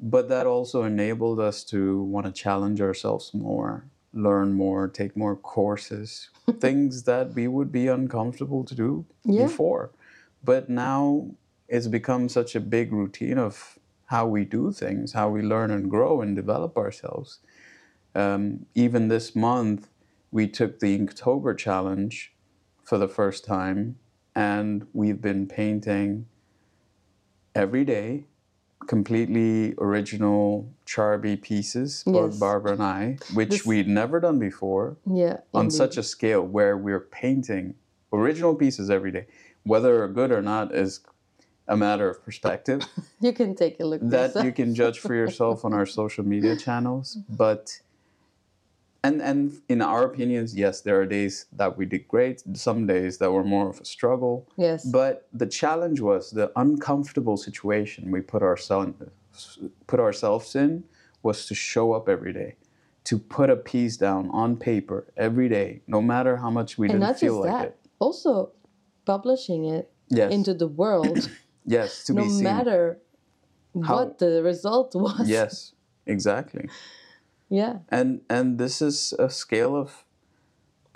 But 0.03 0.29
that 0.31 0.47
also 0.47 0.83
enabled 0.83 1.39
us 1.39 1.63
to 1.67 2.03
want 2.03 2.27
to 2.27 2.33
challenge 2.33 2.81
ourselves 2.81 3.33
more, 3.33 3.87
learn 4.13 4.53
more, 4.53 4.89
take 4.89 5.17
more 5.17 5.37
courses, 5.37 6.29
things 6.61 7.05
that 7.05 7.35
we 7.35 7.47
would 7.47 7.71
be 7.71 7.87
uncomfortable 7.87 8.65
to 8.65 8.75
do 8.75 9.07
Yeah. 9.25 9.47
before. 9.47 9.93
But 10.45 10.69
now 10.69 11.31
it's 11.69 11.87
become 11.87 12.29
such 12.29 12.57
a 12.57 12.61
big 12.61 12.93
routine 12.93 13.39
of 13.39 13.79
how 14.07 14.27
we 14.27 14.45
do 14.45 14.73
things, 14.73 15.13
how 15.13 15.31
we 15.31 15.41
learn 15.41 15.71
and 15.71 15.89
grow 15.89 16.21
and 16.21 16.35
develop 16.37 16.77
ourselves. 16.77 17.39
Um, 18.15 18.67
even 18.75 19.09
this 19.09 19.37
month, 19.37 19.89
we 20.33 20.49
took 20.49 20.81
the 20.81 20.99
Inktober 20.99 21.57
challenge 21.57 22.35
for 22.85 22.99
the 22.99 23.09
first 23.09 23.45
time, 23.45 23.99
and 24.35 24.87
we've 24.93 25.23
been 25.23 25.47
painting 25.47 26.27
every 27.55 27.85
day, 27.85 28.25
completely 28.87 29.75
original 29.79 30.69
Charby 30.87 31.37
pieces, 31.37 32.03
both 32.07 32.33
Yes. 32.33 32.41
Barbra 32.41 32.73
and 32.73 32.83
I, 32.83 33.19
which 33.35 33.51
This- 33.51 33.67
we'd 33.67 33.89
never 33.89 34.21
done 34.21 34.39
before 34.39 34.97
Yeah. 35.07 35.39
on 35.55 35.65
indeed. 35.67 35.77
such 35.77 35.97
a 35.97 36.03
scale 36.03 36.43
where 36.43 36.77
we're 36.77 37.01
painting 37.01 37.75
original 38.13 38.55
pieces 38.55 38.91
every 38.91 39.11
day. 39.11 39.27
Whether 39.65 40.07
good 40.09 40.31
or 40.33 40.43
not 40.43 40.75
is 40.75 41.01
a 41.69 41.77
matter 41.77 42.09
of 42.11 42.23
perspective. 42.25 42.81
You 43.21 43.33
can 43.33 43.55
take 43.55 43.79
a 43.81 43.85
look. 43.87 44.01
that 44.03 44.27
yourself. 44.29 44.45
you 44.45 44.53
can 44.53 44.75
judge 44.75 44.99
for 44.99 45.15
yourself 45.15 45.65
on 45.65 45.73
our 45.73 45.87
social 45.87 46.25
media 46.25 46.57
channels 46.57 47.19
but 47.29 47.81
and 49.05 49.21
and 49.21 49.61
in 49.69 49.83
our 49.83 50.05
opinions 50.05 50.55
yes 50.57 50.81
there 50.81 51.01
are 51.01 51.07
days 51.07 51.47
that 51.53 51.77
we 51.77 51.85
did 51.87 52.07
great 52.09 52.43
some 52.55 52.87
days 52.87 53.19
that 53.19 53.31
were 53.31 53.45
more 53.45 53.69
of 53.69 53.81
a 53.81 53.85
struggle. 53.85 54.49
Yes. 54.57 54.85
but 54.85 55.29
the 55.33 55.47
challenge 55.47 56.01
was 56.01 56.31
the 56.31 56.51
uncomfortable 56.57 57.37
situation 57.37 58.11
we 58.11 58.21
put 58.21 58.43
ourselves 58.43 59.59
put 59.87 60.01
ourselves 60.01 60.55
in 60.55 60.85
was 61.23 61.47
to 61.47 61.55
show 61.55 61.93
up 61.93 62.09
every 62.09 62.33
day 62.33 62.57
to 63.05 63.19
put 63.19 63.51
a 63.51 63.57
piece 63.57 63.97
down 63.97 64.31
on 64.31 64.57
paper 64.57 65.07
every 65.17 65.49
day 65.49 65.81
no 65.87 66.01
matter 66.01 66.37
how 66.37 66.51
much 66.51 66.79
we 66.79 66.89
and 66.89 67.01
didn't 67.01 67.19
feel 67.19 67.43
just 67.43 67.47
like 67.49 67.59
that, 67.63 67.67
it. 67.69 67.77
also 67.99 68.53
publishing 69.05 69.65
it 69.65 69.91
yes. 70.09 70.33
into 70.33 70.55
the 70.55 70.69
world, 70.69 71.29
yes 71.67 72.05
to 72.05 72.13
no 72.13 72.23
be 72.23 72.29
seen. 72.29 72.45
matter 72.45 72.99
How- 73.85 73.97
what 73.97 74.19
the 74.19 74.43
result 74.43 74.95
was. 74.95 75.29
yes 75.29 75.73
exactly 76.07 76.69
Yeah. 77.61 77.75
and 77.99 78.09
and 78.37 78.59
this 78.59 78.81
is 78.81 79.13
a 79.19 79.29
scale 79.29 79.75
of 79.77 80.05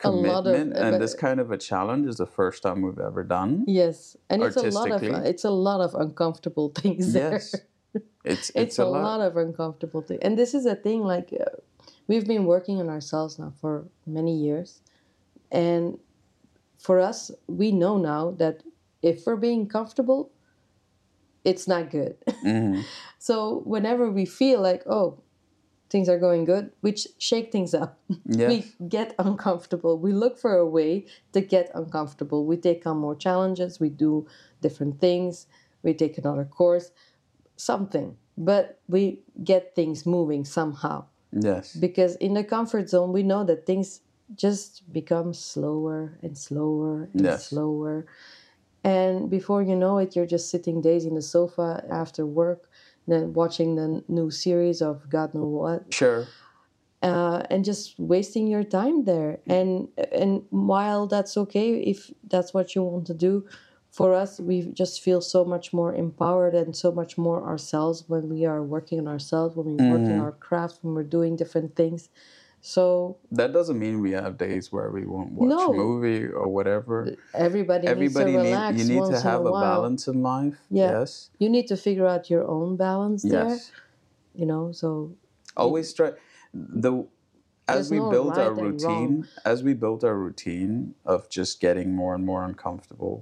A 0.04 0.10
lot 0.10 0.46
of- 0.46 0.54
commitment 0.54 0.76
and 0.84 1.02
this 1.02 1.14
kind 1.26 1.38
of 1.40 1.50
a 1.50 1.58
challenge 1.70 2.04
is 2.12 2.16
the 2.16 2.30
first 2.38 2.62
time 2.64 2.78
we've 2.86 3.04
ever 3.10 3.22
done 3.38 3.64
Yes, 3.80 4.16
and 4.30 4.42
it's 4.42 4.56
a 4.56 4.70
lot 4.70 4.90
of 4.90 5.02
it's 5.32 5.44
a 5.44 5.50
lot 5.68 5.80
of 5.86 5.94
uncomfortable 6.04 6.68
things 6.82 7.12
there. 7.12 7.32
yes 7.38 7.54
it's, 7.94 8.06
it's 8.32 8.50
it's, 8.62 8.78
a, 8.78 8.84
lot. 8.84 9.20
of 9.28 9.36
uncomfortable 9.36 10.02
things, 10.06 10.20
and 10.26 10.36
this 10.38 10.52
is 10.58 10.64
a 10.66 10.76
thing. 10.86 11.00
Like 11.14 11.28
uh, 11.32 11.44
we've 12.08 12.26
been 12.26 12.44
working 12.54 12.76
on 12.82 12.88
ourselves 12.96 13.38
now 13.38 13.52
for 13.60 13.72
many 14.18 14.34
years, 14.46 14.80
and 15.50 15.98
for 16.86 16.96
us, 17.10 17.30
we 17.60 17.68
know 17.82 17.94
now 18.12 18.32
that 18.42 18.56
if 19.02 19.16
we're 19.26 19.40
being 19.50 19.66
comfortable, 19.76 20.20
it's 21.44 21.66
not 21.68 21.90
good. 21.90 22.14
Mhm. 22.44 22.82
so 23.18 23.62
whenever 23.74 24.10
we 24.18 24.24
feel 24.26 24.60
like 24.60 24.82
oh, 24.86 25.06
things 25.90 26.08
are 26.08 26.18
going 26.18 26.44
good, 26.44 26.72
sh- 26.96 27.06
shake 27.18 27.52
things 27.52 27.74
up. 27.74 27.98
yes 28.26 28.48
we 28.80 28.88
get 28.88 29.14
uncomfortable. 29.18 29.98
We 29.98 30.12
look 30.12 30.38
for 30.38 30.54
a 30.56 30.66
way 30.66 31.06
to 31.32 31.40
get 31.40 31.70
uncomfortable. 31.74 32.44
We 32.46 32.56
take 32.56 32.86
on 32.86 32.98
more 32.98 33.16
challenges. 33.16 33.80
We 33.80 33.90
do 33.90 34.26
different 34.60 35.00
things. 35.00 35.46
We 35.82 35.94
take 35.94 36.18
another 36.18 36.44
course, 36.44 36.90
something. 37.56 38.16
But 38.36 38.80
we 38.88 39.22
get 39.44 39.74
things 39.74 40.04
moving 40.06 40.44
somehow. 40.44 41.06
yes 41.32 41.74
Because 41.76 42.16
in 42.16 42.34
the 42.34 42.44
comfort 42.44 42.88
zone, 42.90 43.12
we 43.12 43.22
know 43.22 43.44
that 43.44 43.66
things 43.66 44.00
just 44.34 44.92
become 44.92 45.32
slower 45.32 46.18
and 46.22 46.36
slower 46.36 47.08
and 47.14 47.24
Yes. 47.24 47.48
slower. 47.48 48.06
And 48.84 49.30
before 49.30 49.62
you 49.62 49.76
know 49.76 49.98
it, 49.98 50.14
you're 50.14 50.26
just 50.26 50.50
sitting 50.50 50.80
days 50.80 51.04
in 51.04 51.14
the 51.14 51.22
sofa 51.22 51.84
after 51.90 52.24
work, 52.26 52.68
then 53.06 53.32
watching 53.32 53.76
the 53.76 54.02
new 54.08 54.30
series 54.30 54.82
of 54.82 55.08
God 55.08 55.34
knows 55.34 55.52
what, 55.52 55.94
sure 55.94 56.26
uh, 57.02 57.42
and 57.50 57.64
just 57.64 57.98
wasting 57.98 58.46
your 58.46 58.64
time 58.64 59.04
there. 59.04 59.38
And 59.46 59.88
and 60.12 60.42
while 60.50 61.06
that's 61.06 61.36
okay, 61.36 61.74
if 61.74 62.10
that's 62.28 62.52
what 62.54 62.74
you 62.74 62.82
want 62.82 63.06
to 63.06 63.14
do, 63.14 63.46
for 63.90 64.14
us, 64.14 64.40
we 64.40 64.62
just 64.72 65.02
feel 65.02 65.20
so 65.20 65.44
much 65.44 65.72
more 65.72 65.94
empowered 65.94 66.54
and 66.54 66.74
so 66.74 66.92
much 66.92 67.16
more 67.16 67.42
ourselves 67.44 68.04
when 68.08 68.28
we 68.28 68.44
are 68.44 68.62
working 68.62 68.98
on 68.98 69.08
ourselves, 69.08 69.56
when 69.56 69.76
we 69.76 69.90
work 69.90 70.02
in 70.02 70.20
our 70.20 70.32
craft, 70.32 70.80
when 70.82 70.94
we're 70.94 71.02
doing 71.02 71.36
different 71.36 71.76
things. 71.76 72.08
So 72.66 73.18
that 73.30 73.52
doesn't 73.52 73.78
mean 73.78 74.00
we 74.00 74.10
have 74.10 74.36
days 74.36 74.72
where 74.72 74.90
we 74.90 75.06
won't 75.06 75.30
watch 75.38 75.48
No. 75.50 75.68
a 75.72 75.72
movie 75.72 76.26
or 76.26 76.48
whatever 76.48 77.14
everybody, 77.32 77.86
everybody 77.86 78.00
needs 78.02 78.14
to 78.16 78.24
need, 78.24 78.50
relax 78.50 78.78
you 78.78 78.84
need 78.92 79.06
to 79.14 79.20
have 79.20 79.42
a, 79.42 79.50
a 79.54 79.60
balance 79.60 80.08
in 80.08 80.20
life 80.34 80.58
Yeah. 80.68 80.90
yes 80.98 81.30
You 81.38 81.48
need 81.48 81.68
to 81.68 81.76
figure 81.76 82.08
out 82.08 82.28
your 82.28 82.44
own 82.56 82.76
balance 82.76 83.22
there. 83.22 83.46
yes 83.50 83.70
You 84.34 84.46
know, 84.50 84.72
so 84.72 85.14
always 85.56 85.92
try 85.94 86.10
the 86.52 86.92
as 87.68 87.88
There's 87.88 87.90
we 87.94 87.98
no 88.00 88.10
built 88.10 88.36
our 88.36 88.52
right 88.52 88.64
and 88.64 88.72
routine 88.72 89.28
as 89.52 89.62
we 89.62 89.72
built 89.84 90.02
our 90.08 90.18
routine 90.26 90.74
of 91.04 91.18
just 91.38 91.60
getting 91.60 91.88
more 91.94 92.14
and 92.16 92.24
more 92.30 92.42
uncomfortable 92.50 93.16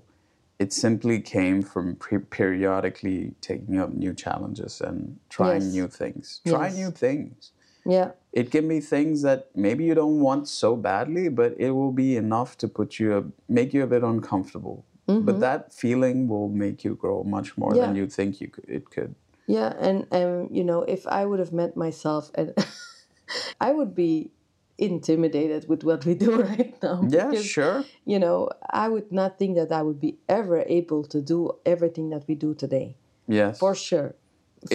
it 0.65 0.73
simply 0.73 1.21
came 1.21 1.61
from 1.73 1.97
pre- 1.97 2.27
periodically 2.39 3.35
taking 3.43 3.77
up 3.83 3.91
new 4.05 4.15
challenges 4.25 4.81
and 4.81 5.19
trying 5.29 5.65
Yes. 5.69 5.73
new 5.79 5.89
things 6.01 6.25
try 6.47 6.67
Yes. 6.69 6.77
new 6.83 6.91
things 7.07 7.53
yeah, 7.87 8.13
it 8.40 8.51
can 8.51 8.66
be 8.68 8.81
things 8.81 9.23
that 9.23 9.47
maybe 9.55 9.85
you 9.88 9.94
don't 9.94 10.20
want 10.20 10.49
so 10.49 10.75
badly 10.77 11.29
but 11.40 11.55
it 11.59 11.70
will 11.70 11.92
be 11.92 12.16
enough 12.16 12.59
to 12.59 12.68
put 12.68 12.99
you 12.99 13.16
a, 13.18 13.23
make 13.49 13.73
you 13.73 13.83
a 13.83 13.87
bit 13.87 14.03
uncomfortable 14.03 14.85
but 15.07 15.38
that 15.40 15.73
feeling 15.73 16.29
will 16.29 16.49
make 16.49 16.83
you 16.87 16.94
grow 16.94 17.23
much 17.37 17.57
more 17.57 17.73
than 17.75 17.90
Mm-hmm. 17.90 17.97
You 17.97 18.07
think 18.09 18.40
you 18.40 18.49
could, 18.49 18.64
it 18.68 18.85
could 18.90 19.14
Yeah, 19.47 19.73
and 19.79 20.07
and 20.11 20.49
you 20.59 20.64
know, 20.64 20.81
if 20.97 21.07
I 21.07 21.27
would 21.29 21.40
have 21.44 21.53
met 21.53 21.77
myself, 21.77 22.31
and 22.35 22.55
I 23.61 23.73
would 23.73 23.94
be 23.94 24.31
intimidated 24.79 25.68
with 25.68 25.85
what 25.85 26.05
we 26.05 26.14
do 26.14 26.31
right 26.51 26.75
now. 26.83 27.03
yeah 27.16 27.29
because, 27.31 27.44
sure 27.47 27.85
You 28.05 28.18
know, 28.18 28.49
I 28.70 28.88
would 28.88 29.12
not 29.12 29.38
think 29.38 29.57
that 29.57 29.70
I 29.70 29.83
would 29.87 30.01
be 30.01 30.16
ever 30.29 30.64
able 30.66 31.05
to 31.14 31.20
do 31.20 31.38
everything 31.64 32.11
that 32.11 32.25
we 32.29 32.35
do 32.35 32.55
today. 32.55 32.97
yes 33.29 33.59
For 33.59 33.75
sure. 33.75 34.14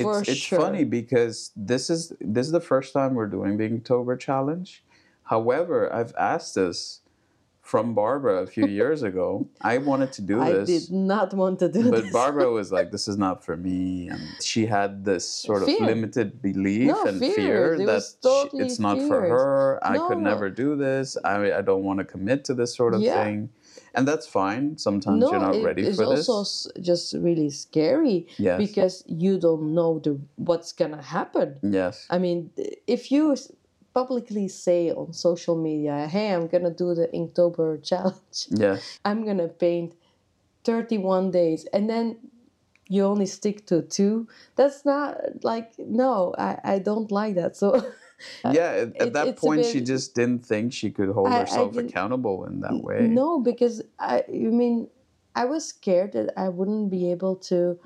For 0.02 0.19
it's, 0.19 0.30
it's 0.30 0.39
sure. 0.39 0.60
funny 0.60 0.84
because 0.84 1.52
this 1.56 1.89
is 1.89 2.13
this 2.19 2.45
is 2.47 2.52
the 2.52 2.62
first 2.62 2.93
time 2.93 3.13
we're 3.15 3.28
doing 3.28 3.58
the 3.58 3.67
Inktober 3.69 4.19
challenge. 4.19 4.84
However, 5.23 5.91
I've 5.93 6.13
asked 6.17 6.56
this 6.56 7.02
from 7.62 7.93
Barbra 7.93 8.38
a 8.41 8.47
few 8.47 8.65
years 8.80 9.04
ago. 9.04 9.47
I 9.62 9.78
wanted 9.78 10.12
to 10.13 10.21
do 10.23 10.41
I 10.41 10.52
this, 10.54 10.69
I 10.69 10.73
did 10.80 10.91
not 10.91 11.34
want 11.36 11.60
to 11.60 11.69
do 11.69 11.91
but 11.91 12.02
this. 12.04 12.12
But 12.12 12.13
Barbra 12.13 12.49
was 12.60 12.71
like, 12.71 12.91
"This 12.91 13.08
is 13.08 13.17
not 13.17 13.45
for 13.45 13.56
me," 13.58 14.10
and 14.10 14.21
she 14.41 14.65
had 14.65 15.06
this 15.06 15.28
sort 15.30 15.62
of 15.62 15.67
Fear. 15.67 15.86
limited 15.86 16.41
belief 16.41 16.88
No, 16.88 17.04
and 17.06 17.19
fear 17.19 17.75
It 17.75 17.86
that 17.86 17.86
was 17.88 18.17
she- 18.52 18.58
it's 18.58 18.80
not 18.80 18.97
for 18.97 19.21
fears. 19.21 19.32
her. 19.32 19.80
I 19.84 19.97
could 20.08 20.17
never 20.19 20.49
do 20.49 20.75
this. 20.75 21.15
I 21.23 21.54
I 21.54 21.62
don't 21.62 21.84
want 21.84 21.99
to 21.99 22.06
commit 22.06 22.43
to 22.45 22.54
this 22.56 22.75
sort 22.75 22.93
of 22.95 23.02
Yeah. 23.02 23.23
thing, 23.23 23.49
and 23.95 24.08
that's 24.08 24.28
fine. 24.28 24.78
Sometimes 24.78 25.19
no, 25.21 25.32
you're 25.32 25.39
not 25.39 25.56
it- 25.56 25.63
ready 25.63 25.84
for 25.84 26.06
this. 26.10 26.19
It's 26.21 26.30
also 26.30 26.69
just 26.82 27.13
really 27.13 27.49
scary 27.49 28.28
Yes. 28.38 28.58
because 28.58 29.04
you 29.08 29.38
don't 29.39 29.73
know 29.73 29.99
the 29.99 30.19
what's 30.36 30.71
gonna 30.73 31.02
happen. 31.02 31.58
yes. 31.63 32.06
I 32.10 32.17
mean, 32.19 32.52
if 32.88 33.12
you 33.12 33.36
publicly 33.93 34.47
say 34.47 34.91
on 34.91 35.13
social 35.13 35.56
media, 35.56 36.08
"Hey, 36.08 36.28
I'm 36.34 36.47
gonna 36.47 36.71
do 36.84 36.93
the 36.93 37.08
Inktober 37.13 37.82
challenge. 37.89 38.39
Yes. 38.49 38.99
I'm 39.04 39.25
gonna 39.25 39.47
paint 39.47 39.95
31 40.63 41.32
days," 41.32 41.65
and 41.73 41.89
then 41.89 42.17
you 42.88 43.04
only 43.04 43.25
stick 43.25 43.65
to 43.67 43.82
two. 43.82 44.28
That's 44.56 44.86
not 44.86 45.43
like 45.43 45.73
no, 45.78 46.34
I 46.38 46.60
I 46.63 46.80
don't 46.80 47.12
like 47.12 47.36
that. 47.36 47.56
So 47.56 47.67
Uh, 48.44 48.52
yeah, 48.54 48.70
at, 49.00 49.08
it- 49.08 49.14
that 49.14 49.38
point, 49.38 49.66
she 49.66 49.82
just 49.82 50.14
didn't 50.16 50.46
think 50.46 50.74
she 50.74 50.90
could 50.92 51.10
hold 51.10 51.28
I- 51.30 51.38
I 51.38 51.40
herself 51.42 51.74
didn't- 51.74 51.90
accountable 51.90 52.46
in 52.46 52.60
that 52.62 52.82
way. 52.84 53.08
no, 53.08 53.40
because 53.40 53.82
I 54.00 54.24
I 54.28 54.32
mean, 54.62 54.88
I 55.36 55.46
was 55.46 55.66
scared 55.66 56.12
that 56.14 56.34
I 56.38 56.50
wouldn't 56.50 56.90
be 56.90 57.12
able 57.12 57.36
to 57.52 57.80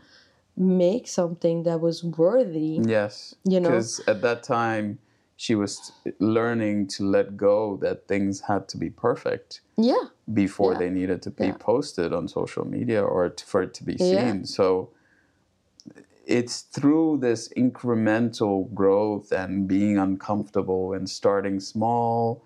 make 0.56 1.08
something 1.08 1.63
that 1.63 1.82
was 1.82 2.04
worthy. 2.04 2.80
Yes, 2.84 3.36
You 3.43 3.60
know? 3.60 3.69
because 3.69 4.02
at 4.08 4.22
that 4.22 4.43
time 4.43 5.00
she 5.36 5.56
was 5.56 5.91
learning 6.19 6.88
to 6.88 7.04
let 7.04 7.36
go 7.36 7.78
that 7.78 8.08
things 8.08 8.41
had 8.41 8.67
to 8.69 8.78
be 8.78 8.89
perfect 8.89 9.62
Yeah, 9.78 10.06
before 10.32 10.74
Yeah. 10.74 10.80
they 10.80 10.89
needed 10.91 11.22
to 11.24 11.32
be 11.32 11.48
Yeah. 11.48 11.58
posted 11.60 12.13
on 12.13 12.28
social 12.28 12.65
media 12.65 13.02
or 13.04 13.30
t- 13.30 13.43
for 13.46 13.62
it 13.63 13.74
to 13.76 13.84
be 13.84 13.93
Yeah. 14.00 14.32
seen. 14.32 14.46
So 14.46 14.89
it's 16.25 16.62
through 16.62 17.17
this 17.21 17.49
incremental 17.57 18.73
growth 18.73 19.31
and 19.31 19.67
being 19.67 19.97
uncomfortable 19.97 20.93
and 20.93 21.09
starting 21.09 21.59
small, 21.59 22.43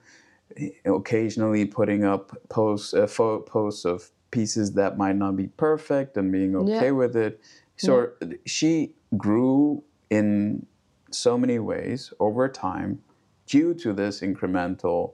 occasionally 0.85 1.65
putting 1.65 2.03
up 2.03 2.35
posts, 2.49 2.93
uh, 2.93 3.05
pho- 3.07 3.41
posts 3.41 3.85
of 3.85 4.09
pieces 4.31 4.73
that 4.73 4.97
might 4.97 5.15
not 5.15 5.35
be 5.35 5.47
perfect 5.47 6.17
and 6.17 6.31
being 6.31 6.55
okay 6.55 6.85
Yeah. 6.87 6.91
with 6.91 7.15
it. 7.15 7.39
So 7.77 8.09
she 8.45 8.93
grew 9.15 9.83
in 10.09 10.65
so 11.11 11.37
many 11.37 11.59
ways 11.59 12.11
over 12.19 12.49
time 12.49 13.01
due 13.45 13.73
to 13.75 13.93
this 13.93 14.21
incremental 14.21 15.13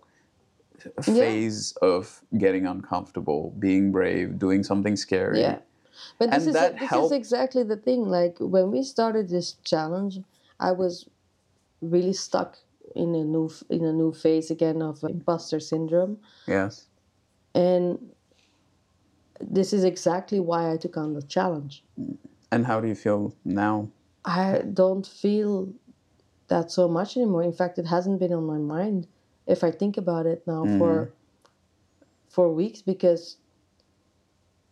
phase 1.01 1.73
of 1.81 2.21
getting 2.37 2.65
uncomfortable, 2.65 3.53
being 3.59 3.91
brave, 3.91 4.39
doing 4.39 4.63
something 4.63 4.95
scary. 4.95 5.39
Yeah. 5.41 5.59
But 6.17 6.31
this, 6.31 6.45
And 6.45 6.47
is, 6.49 6.53
that 6.53 6.79
this 6.79 6.91
is 6.91 7.11
exactly 7.11 7.63
the 7.63 7.77
thing. 7.77 8.05
Like 8.07 8.37
when 8.39 8.71
we 8.71 8.83
started 8.83 9.29
this 9.29 9.53
challenge, 9.63 10.19
I 10.59 10.71
was 10.71 11.07
really 11.81 12.13
stuck 12.13 12.57
in 12.95 13.15
a 13.15 13.23
new 13.23 13.51
in 13.69 13.83
a 13.85 13.93
new 13.93 14.13
phase 14.13 14.51
again 14.51 14.81
of 14.81 15.03
imposter 15.03 15.59
syndrome, 15.59 16.19
Yes. 16.47 16.87
and 17.55 18.11
this 19.41 19.73
is 19.73 19.83
exactly 19.83 20.39
why 20.39 20.71
I 20.71 20.77
took 20.77 20.95
on 20.97 21.13
the 21.13 21.21
challenge. 21.21 21.83
And 22.51 22.65
how 22.65 22.79
do 22.79 22.87
you 22.87 22.95
feel 22.95 23.35
now? 23.43 23.89
I 24.25 24.59
don't 24.59 25.05
feel 25.05 25.73
that 26.47 26.71
so 26.71 26.87
much 26.87 27.17
anymore. 27.17 27.43
In 27.43 27.51
fact, 27.53 27.77
it 27.79 27.87
hasn't 27.87 28.19
been 28.19 28.33
on 28.33 28.45
my 28.45 28.57
mind 28.57 29.07
if 29.47 29.63
I 29.63 29.71
think 29.71 29.97
about 29.97 30.25
it 30.25 30.45
now 30.47 30.63
mm-hmm. 30.63 30.77
for 30.77 31.11
for 32.29 32.51
weeks 32.51 32.81
because 32.81 33.37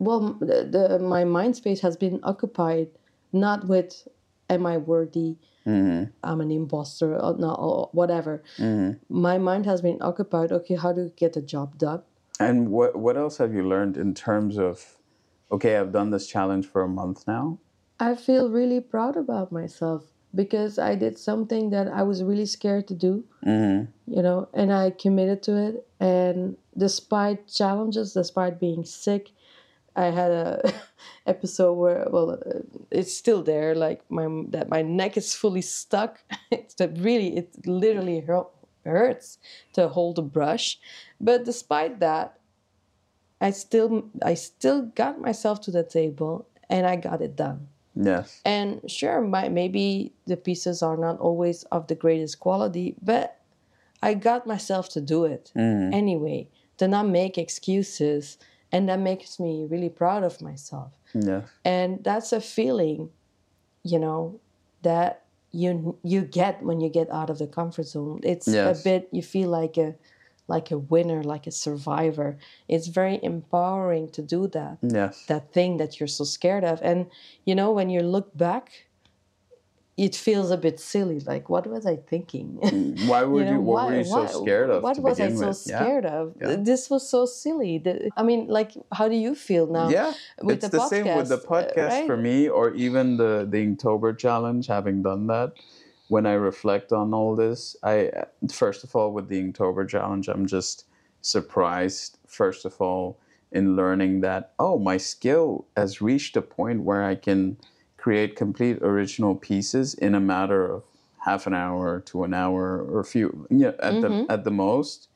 well, 0.01 0.33
the, 0.39 0.67
the 0.69 0.99
my 0.99 1.23
mind 1.23 1.55
space 1.55 1.81
has 1.81 1.95
been 1.95 2.19
occupied 2.23 2.89
not 3.31 3.67
with 3.67 4.07
am 4.49 4.65
I 4.65 4.77
worthy, 4.77 5.37
mm-hmm. 5.65 6.05
I'm 6.23 6.41
an 6.41 6.51
imposter, 6.51 7.15
or 7.15 7.37
no, 7.37 7.53
or 7.53 7.89
whatever. 7.93 8.43
Mm-hmm. 8.57 8.97
My 9.09 9.37
mind 9.37 9.65
has 9.67 9.81
been 9.81 9.99
occupied. 10.01 10.51
Okay, 10.51 10.75
how 10.75 10.91
do 10.91 11.01
you 11.03 11.13
get 11.15 11.33
the 11.33 11.41
job 11.41 11.77
done? 11.77 12.01
And 12.39 12.69
what 12.69 12.95
what 12.95 13.15
else 13.15 13.37
have 13.37 13.53
you 13.53 13.67
learned 13.67 13.95
in 13.95 14.15
terms 14.15 14.57
of 14.57 14.97
okay, 15.51 15.77
I've 15.77 15.91
done 15.91 16.09
this 16.09 16.27
challenge 16.27 16.65
for 16.65 16.81
a 16.81 16.87
month 16.87 17.27
now. 17.27 17.59
I 17.99 18.15
feel 18.15 18.49
really 18.49 18.79
proud 18.79 19.15
about 19.15 19.51
myself 19.51 20.05
because 20.33 20.79
I 20.79 20.95
did 20.95 21.19
something 21.19 21.69
that 21.69 21.87
I 21.87 22.01
was 22.01 22.23
really 22.23 22.47
scared 22.47 22.87
to 22.87 22.95
do, 22.95 23.23
mm-hmm. 23.45 23.91
you 24.11 24.23
know, 24.23 24.49
and 24.53 24.73
I 24.73 24.89
committed 24.89 25.43
to 25.43 25.57
it. 25.57 25.87
And 25.99 26.57
despite 26.75 27.47
challenges, 27.47 28.13
despite 28.13 28.59
being 28.59 28.83
sick, 28.83 29.29
I 29.95 30.05
had 30.05 30.31
a 30.31 30.73
episode 31.25 31.73
where, 31.73 32.07
well, 32.09 32.31
uh, 32.31 32.61
it's 32.89 33.13
still 33.13 33.43
there, 33.43 33.75
like 33.75 34.01
my 34.09 34.27
that 34.49 34.69
my 34.69 34.81
neck 34.81 35.17
is 35.17 35.35
fully 35.35 35.61
stuck. 35.61 36.23
It's 36.51 36.75
that 36.75 36.97
really, 36.97 37.37
it 37.37 37.65
literally 37.65 38.25
hurts 38.85 39.37
to 39.73 39.87
hold 39.87 40.19
a 40.19 40.21
brush, 40.21 40.79
but 41.19 41.45
despite 41.45 41.99
that, 41.99 42.39
I 43.39 43.51
still 43.51 44.09
I 44.21 44.35
still 44.35 44.83
got 44.95 45.19
myself 45.19 45.61
to 45.61 45.71
the 45.71 45.83
table 45.83 46.47
and 46.69 46.85
I 46.85 46.95
got 46.95 47.21
it 47.21 47.35
done. 47.35 47.67
Yes. 47.95 48.41
And 48.45 48.89
sure, 48.89 49.21
my, 49.21 49.49
maybe 49.49 50.13
the 50.25 50.37
pieces 50.37 50.81
are 50.81 50.95
not 50.95 51.19
always 51.19 51.63
of 51.65 51.87
the 51.87 51.95
greatest 51.95 52.39
quality, 52.39 52.95
but 53.01 53.41
I 54.01 54.13
got 54.13 54.47
myself 54.47 54.89
to 54.89 55.01
do 55.01 55.25
it 55.25 55.51
anyway, 55.55 56.47
to 56.77 56.87
not 56.87 57.07
make 57.07 57.37
excuses. 57.37 58.37
And 58.71 58.87
that 58.89 58.99
makes 58.99 59.39
me 59.39 59.65
really 59.69 59.89
proud 59.89 60.23
of 60.23 60.41
myself. 60.41 60.91
Yes. 61.13 61.43
And 61.65 62.03
that's 62.03 62.31
a 62.31 62.41
feeling, 62.41 63.09
you 63.83 63.99
know, 63.99 64.39
that 64.81 65.25
you 65.51 65.97
you 66.03 66.21
get 66.21 66.63
when 66.63 66.79
you 66.79 66.89
get 66.89 67.09
out 67.11 67.29
of 67.29 67.37
the 67.37 67.47
comfort 67.47 67.85
zone. 67.87 68.21
It's 68.23 68.47
Yes. 68.47 68.79
a 68.79 68.83
bit 68.83 69.09
you 69.11 69.21
feel 69.21 69.49
like 69.49 69.77
a 69.77 69.95
like 70.47 70.71
a 70.71 70.77
winner, 70.77 71.23
like 71.23 71.47
a 71.47 71.51
survivor. 71.51 72.37
It's 72.67 72.87
very 72.87 73.19
empowering 73.23 74.09
to 74.11 74.21
do 74.21 74.47
that 74.47 74.77
Yes. 74.81 75.25
that 75.27 75.51
thing 75.53 75.77
that 75.77 75.99
you're 75.99 76.07
so 76.19 76.23
scared 76.23 76.63
of. 76.63 76.81
And 76.81 77.07
you 77.45 77.55
know, 77.55 77.71
when 77.71 77.89
you 77.89 78.01
look 78.01 78.35
back, 78.37 78.87
it 80.01 80.15
feels 80.15 80.49
a 80.49 80.57
bit 80.57 80.79
silly. 80.79 81.19
Like, 81.19 81.47
what 81.47 81.67
was 81.67 81.85
I 81.85 81.95
thinking? 81.95 82.57
Why 83.07 83.23
were 83.23 83.43
you, 83.43 83.51
know, 83.51 83.61
what 83.61 83.89
were 83.89 83.97
you 83.97 84.03
so 84.03 84.25
scared 84.25 84.71
of? 84.71 84.81
What 84.81 84.97
was 84.97 85.19
I 85.19 85.29
so 85.29 85.49
with? 85.49 85.63
Yeah. 85.67 85.79
scared 85.79 86.07
of? 86.07 86.33
Yeah. 86.41 86.55
This 86.57 86.89
was 86.89 87.07
so 87.07 87.27
silly. 87.27 87.83
I 88.17 88.23
mean, 88.23 88.47
like, 88.47 88.71
how 88.91 89.07
do 89.07 89.15
you 89.15 89.35
feel 89.35 89.67
now? 89.67 89.89
Yeah, 89.89 90.13
with 90.41 90.55
it's 90.55 90.69
the 90.69 90.79
the, 90.79 90.87
same 90.87 91.05
with 91.15 91.29
the 91.29 91.37
podcast, 91.37 91.71
uh, 91.71 91.75
podcast 91.75 91.89
right? 91.89 92.07
for 92.07 92.17
me, 92.17 92.49
or 92.49 92.73
even 92.73 93.17
the 93.17 93.47
the 93.47 93.59
Inktober 93.63 94.17
challenge. 94.17 94.65
Having 94.65 95.03
done 95.03 95.27
that, 95.27 95.53
when 96.07 96.25
I 96.25 96.33
reflect 96.33 96.91
on 96.91 97.13
all 97.13 97.35
this, 97.35 97.75
I 97.83 98.09
first 98.51 98.83
of 98.83 98.95
all 98.95 99.13
with 99.13 99.27
the 99.27 99.39
Inktober 99.39 99.87
challenge, 99.87 100.29
I'm 100.29 100.47
just 100.47 100.85
surprised. 101.21 102.17
First 102.25 102.65
of 102.65 102.81
all, 102.81 103.19
in 103.51 103.75
learning 103.75 104.21
that 104.21 104.53
oh, 104.57 104.79
my 104.79 104.97
skill 104.97 105.67
has 105.77 106.01
reached 106.01 106.35
a 106.35 106.41
point 106.41 106.81
where 106.81 107.03
I 107.03 107.13
can 107.13 107.57
create 108.01 108.35
complete 108.35 108.77
original 108.81 109.35
pieces 109.35 109.93
in 109.93 110.15
a 110.15 110.19
matter 110.19 110.61
of 110.73 110.83
half 111.19 111.45
an 111.45 111.53
hour 111.53 112.01
to 112.01 112.23
an 112.23 112.33
hour 112.33 112.63
or 112.89 112.99
a 112.99 113.05
few, 113.05 113.45
yeah, 113.51 113.73
at 113.87 113.93
Mm-hmm. 113.93 114.25
the 114.25 114.31
at 114.33 114.43
the 114.43 114.51
most 114.51 115.07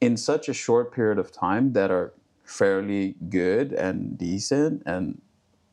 in 0.00 0.16
such 0.16 0.48
a 0.48 0.52
short 0.52 0.92
period 0.92 1.18
of 1.18 1.32
time 1.32 1.72
that 1.72 1.90
are 1.90 2.12
fairly 2.44 3.14
good 3.30 3.72
and 3.72 4.18
decent 4.18 4.82
and 4.84 5.20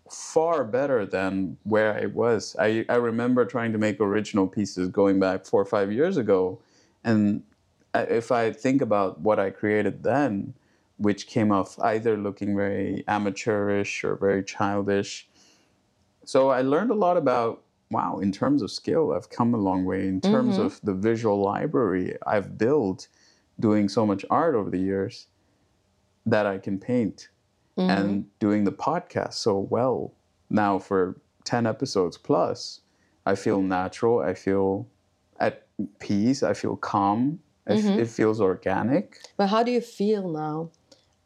far 0.10 0.64
better 0.64 1.06
than 1.06 1.58
where 1.64 1.92
I 2.02 2.06
was. 2.06 2.56
I, 2.58 2.86
I 2.88 2.96
remember 2.96 3.46
trying 3.46 3.74
to 3.74 3.78
make 3.78 4.00
original 4.00 4.48
pieces 4.48 4.88
going 4.88 5.20
back 5.20 5.46
four 5.46 5.62
or 5.62 5.66
five 5.66 5.92
years 5.92 6.16
ago. 6.18 6.60
And 7.04 7.44
if 7.94 8.32
I 8.32 8.54
think 8.54 8.82
about 8.82 9.20
what 9.20 9.40
I 9.40 9.50
created 9.50 10.04
then, 10.04 10.54
which 10.98 11.28
came 11.28 11.52
off 11.52 11.78
either 11.80 12.16
looking 12.16 12.56
very 12.56 13.04
amateurish 13.08 14.04
or 14.04 14.16
very 14.16 14.44
childish. 14.44 15.28
So 16.26 16.50
I 16.50 16.62
learned 16.62 16.92
a 16.92 16.96
lot 16.96 17.18
about 17.18 17.64
wow, 17.92 18.18
in 18.18 18.32
terms 18.32 18.64
of 18.64 18.72
skill, 18.72 19.14
I've 19.14 19.30
come 19.30 19.54
a 19.54 19.58
long 19.58 19.86
way. 19.86 20.08
In 20.08 20.20
terms 20.20 20.56
mm-hmm. 20.56 20.66
of 20.66 20.82
the 20.82 20.94
visual 20.94 21.40
library 21.42 22.18
I've 22.26 22.58
built 22.58 23.08
doing 23.60 23.88
so 23.88 24.06
much 24.06 24.26
art 24.30 24.56
over 24.56 24.70
the 24.70 24.80
years 24.80 25.28
that 26.26 26.46
I 26.46 26.58
can 26.58 26.80
paint 26.80 27.30
and 27.78 27.90
mm-hmm. 27.90 28.22
doing 28.40 28.64
the 28.64 28.72
podcast 28.72 29.34
so 29.34 29.58
well 29.58 30.14
now 30.50 30.80
for 30.80 31.20
10 31.44 31.66
episodes 31.66 32.18
plus. 32.18 32.82
I 33.26 33.36
feel 33.36 33.62
natural. 33.62 34.20
I 34.20 34.34
feel 34.34 34.88
at 35.40 35.68
peace. 36.00 36.44
I 36.44 36.54
feel 36.54 36.76
calm. 36.76 37.40
I 37.68 37.74
f- 37.74 37.80
mm-hmm. 37.80 38.00
it 38.00 38.08
feels 38.08 38.42
organic. 38.42 39.18
But 39.38 39.48
how 39.48 39.64
do 39.64 39.72
you 39.72 39.82
feel 39.82 40.30
now 40.30 40.72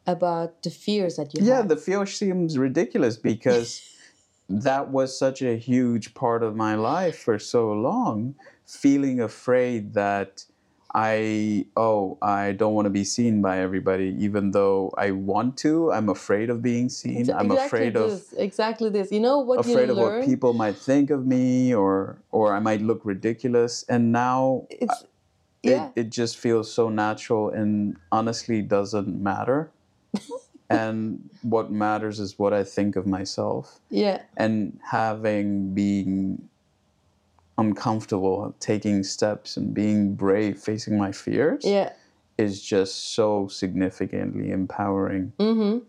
about 0.06 0.62
the 0.62 0.70
fears 0.70 1.16
that 1.16 1.34
you 1.34 1.44
Yeah, 1.44 1.56
have? 1.56 1.68
the 1.68 1.76
fear 1.76 2.06
seems 2.06 2.56
ridiculous 2.56 3.16
because 3.16 3.82
that 4.48 4.88
was 4.90 5.18
such 5.18 5.42
a 5.42 5.56
huge 5.56 6.14
part 6.14 6.42
of 6.42 6.56
my 6.56 6.74
life 6.74 7.18
for 7.18 7.38
so 7.38 7.72
long. 7.72 8.34
Feeling 8.66 9.20
afraid 9.20 9.94
that 9.94 10.44
I, 10.94 11.66
oh, 11.76 12.16
I 12.22 12.52
don't 12.52 12.72
want 12.72 12.86
to 12.86 12.90
be 12.90 13.04
seen 13.04 13.42
by 13.42 13.58
everybody, 13.60 14.16
even 14.18 14.52
though 14.52 14.92
I 14.96 15.10
want 15.10 15.58
to. 15.58 15.92
I'm 15.92 16.08
afraid 16.08 16.48
of 16.48 16.62
being 16.62 16.88
seen. 16.88 17.30
I'm 17.30 17.50
exactly 17.50 17.66
afraid 17.66 17.96
of 17.96 18.22
exactly 18.36 18.90
this. 18.90 19.12
You 19.12 19.20
know 19.20 19.38
what 19.40 19.66
you're 19.66 19.74
afraid 19.74 19.90
of 19.90 19.96
learn? 19.98 20.20
what 20.20 20.26
people 20.26 20.54
might 20.54 20.76
think 20.76 21.10
of 21.10 21.26
me, 21.26 21.74
or 21.74 22.18
or 22.30 22.54
I 22.54 22.60
might 22.60 22.80
look 22.80 23.02
ridiculous. 23.04 23.84
And 23.88 24.12
now 24.12 24.66
it's 24.70 25.04
it, 25.62 25.70
yeah. 25.70 25.90
it 25.94 26.10
just 26.10 26.38
feels 26.38 26.72
so 26.72 26.88
natural 26.88 27.50
and 27.50 27.96
honestly 28.10 28.62
doesn't 28.62 29.08
matter. 29.22 29.70
and 30.70 31.28
what 31.42 31.70
matters 31.70 32.20
is 32.20 32.38
what 32.38 32.52
I 32.52 32.64
think 32.64 32.96
of 32.96 33.06
myself. 33.06 33.80
yeah. 33.90 34.22
And 34.36 34.78
having 34.90 35.72
being 35.74 36.48
uncomfortable, 37.56 38.54
taking 38.60 39.02
steps 39.02 39.56
and 39.56 39.74
being 39.74 40.14
brave, 40.14 40.58
facing 40.58 40.96
my 40.96 41.10
fears 41.12 41.64
Yeah. 41.64 41.92
is 42.36 42.62
just 42.62 43.14
so 43.14 43.48
significantly 43.48 44.50
empowering 44.50 45.32
Mm-hmm. 45.38 45.84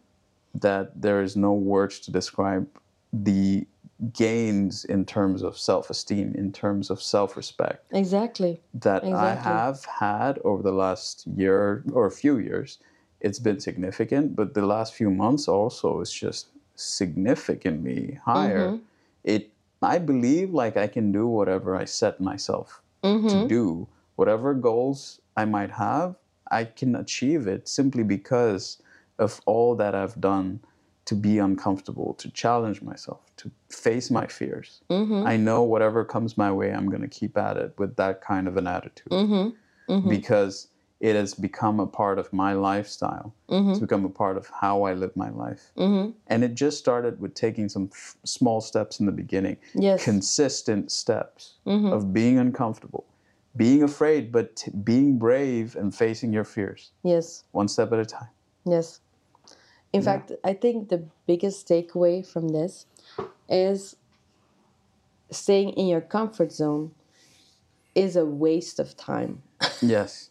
that 0.56 1.00
there 1.02 1.22
is 1.22 1.36
no 1.36 1.54
words 1.54 2.00
to 2.02 2.12
describe 2.12 2.68
the 3.14 3.68
gains 4.14 4.86
in 4.86 5.04
terms 5.06 5.44
of 5.44 5.58
self-esteem, 5.58 6.34
in 6.36 6.52
terms 6.54 6.90
of 6.90 7.02
self-respect 7.02 7.86
Exactly. 7.92 8.62
that 8.74 9.04
I 9.04 9.36
have 9.36 9.84
had 9.86 10.40
over 10.46 10.64
the 10.64 10.72
last 10.72 11.28
year 11.28 11.84
or 11.92 12.06
a 12.08 12.12
few 12.12 12.38
years. 12.38 12.80
It's 13.22 13.40
been 13.40 13.60
significant, 13.60 14.36
but 14.36 14.54
the 14.54 14.66
last 14.66 14.94
few 14.94 15.10
months 15.12 15.48
also 15.48 16.02
is 16.02 16.12
just 16.12 16.48
significantly 16.76 18.20
higher. 18.26 18.68
Mm-hmm. 18.70 18.84
It 19.24 19.52
I 19.82 19.98
believe 19.98 20.52
like 20.54 20.76
I 20.78 20.88
can 20.88 21.12
do 21.12 21.26
whatever 21.28 21.76
I 21.76 21.86
set 21.86 22.20
myself 22.20 22.82
Mm-hmm. 23.04 23.28
to 23.30 23.48
do. 23.48 23.88
Whatever 24.18 24.54
goals 24.54 25.22
I 25.38 25.46
might 25.46 25.72
have, 25.72 26.16
I 26.52 26.66
can 26.66 26.96
achieve 26.96 27.48
it 27.48 27.70
simply 27.70 28.04
because 28.04 28.82
of 29.18 29.40
all 29.46 29.74
that 29.76 29.96
I've 29.96 30.20
done 30.20 30.60
to 31.06 31.16
be 31.16 31.38
uncomfortable, 31.40 32.14
to 32.16 32.30
challenge 32.32 32.82
myself, 32.82 33.22
to 33.38 33.50
face 33.70 34.12
my 34.12 34.28
fears. 34.28 34.82
Mm-hmm. 34.90 35.26
I 35.26 35.38
know 35.38 35.64
whatever 35.64 36.04
comes 36.04 36.38
my 36.38 36.52
way, 36.52 36.74
I'm 36.74 36.90
going 36.90 37.02
to 37.02 37.08
keep 37.08 37.38
at 37.38 37.56
it 37.56 37.72
with 37.78 37.96
that 37.96 38.20
kind 38.22 38.48
of 38.50 38.58
an 38.58 38.68
attitude 38.68 39.14
Mm-hmm. 39.14 40.10
because 40.10 40.68
it 41.00 41.16
has 41.16 41.34
become 41.34 41.80
a 41.80 41.88
part 41.88 42.20
of 42.20 42.32
my 42.34 42.54
lifestyle. 42.54 43.34
It's 43.48 43.80
become 43.80 44.04
a 44.06 44.10
part 44.10 44.38
of 44.38 44.50
how 44.62 44.84
I 44.84 44.94
live 44.94 45.16
my 45.16 45.30
life. 45.30 45.72
Mm-hmm. 45.78 46.12
And 46.28 46.44
it 46.44 46.56
just 46.56 46.78
started 46.78 47.20
with 47.22 47.34
taking 47.34 47.70
some 47.70 47.90
f- 47.92 48.18
small 48.26 48.60
steps 48.62 49.00
in 49.00 49.06
the 49.06 49.12
beginning, 49.12 49.58
Yes. 49.74 50.04
consistent 50.04 50.92
steps 50.92 51.56
Mhm. 51.66 51.94
of 51.94 52.12
being 52.14 52.38
uncomfortable, 52.38 53.06
being 53.56 53.82
afraid, 53.82 54.32
but 54.32 54.56
t- 54.58 54.72
being 54.72 55.18
brave 55.18 55.76
and 55.76 55.96
facing 55.96 56.34
your 56.34 56.44
fears 56.44 56.92
yes. 57.04 57.44
one 57.52 57.68
step 57.70 57.92
at 57.94 58.00
a 58.00 58.06
time. 58.06 58.30
Yes. 58.66 59.00
In 59.94 60.02
fact, 60.04 60.32
I 60.44 60.54
think 60.54 60.90
the 60.90 61.06
biggest 61.26 61.68
takeaway 61.68 62.24
from 62.26 62.50
this 62.50 62.86
is 63.48 63.96
staying 65.32 65.70
in 65.70 65.88
your 65.88 66.02
comfort 66.02 66.52
zone 66.52 66.92
is 67.96 68.16
a 68.16 68.26
waste 68.26 68.80
of 68.80 68.96
time, 68.98 69.42
Yes. 69.82 70.30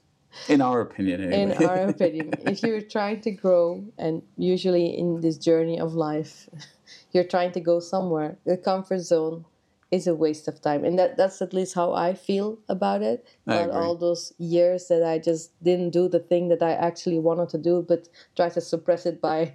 In 0.48 0.60
our 0.60 0.80
opinion, 0.80 1.20
in 1.32 1.52
our 1.52 1.76
opinion. 1.88 2.34
if 2.40 2.62
you're 2.62 2.80
trying 2.80 3.20
to 3.22 3.30
grow, 3.30 3.84
and 3.98 4.22
usually 4.36 4.86
in 4.98 5.20
this 5.20 5.36
journey 5.38 5.78
of 5.78 5.94
life, 5.94 6.48
you're 7.12 7.24
trying 7.24 7.52
to 7.52 7.60
go 7.60 7.80
somewhere. 7.80 8.36
The 8.44 8.56
comfort 8.56 9.00
zone 9.00 9.44
is 9.90 10.06
a 10.06 10.14
waste 10.14 10.48
of 10.48 10.60
time, 10.60 10.84
and 10.84 10.98
that 10.98 11.16
that's 11.16 11.40
at 11.42 11.52
least 11.52 11.74
how 11.74 11.92
I 11.92 12.14
feel 12.14 12.58
about 12.68 13.02
it. 13.02 13.26
I 13.46 13.54
About 13.56 13.70
agree. 13.70 13.76
all 13.82 13.96
those 13.96 14.32
years 14.38 14.88
that 14.88 15.02
I 15.02 15.18
just 15.18 15.52
didn't 15.62 15.90
do 15.90 16.08
the 16.08 16.18
thing 16.20 16.48
that 16.48 16.62
I 16.62 16.72
actually 16.72 17.18
wanted 17.18 17.48
to 17.50 17.58
do, 17.58 17.84
but 17.86 18.08
try 18.36 18.48
to 18.50 18.60
suppress 18.60 19.06
it 19.06 19.20
by 19.20 19.54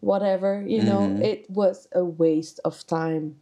whatever. 0.00 0.62
You 0.66 0.82
know, 0.82 1.00
Mhm. 1.00 1.22
it 1.24 1.50
was 1.50 1.88
a 1.92 2.04
waste 2.04 2.60
of 2.64 2.86
time. 2.86 3.36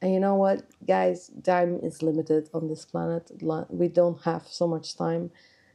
And 0.00 0.12
you 0.14 0.20
know 0.20 0.36
what, 0.36 0.62
guys? 0.86 1.30
Time 1.42 1.80
is 1.82 2.02
limited 2.02 2.50
on 2.54 2.68
this 2.68 2.84
planet. 2.84 3.30
We 3.70 3.88
don't 3.88 4.20
have 4.22 4.46
so 4.46 4.66
much 4.66 4.96
time. 4.96 5.30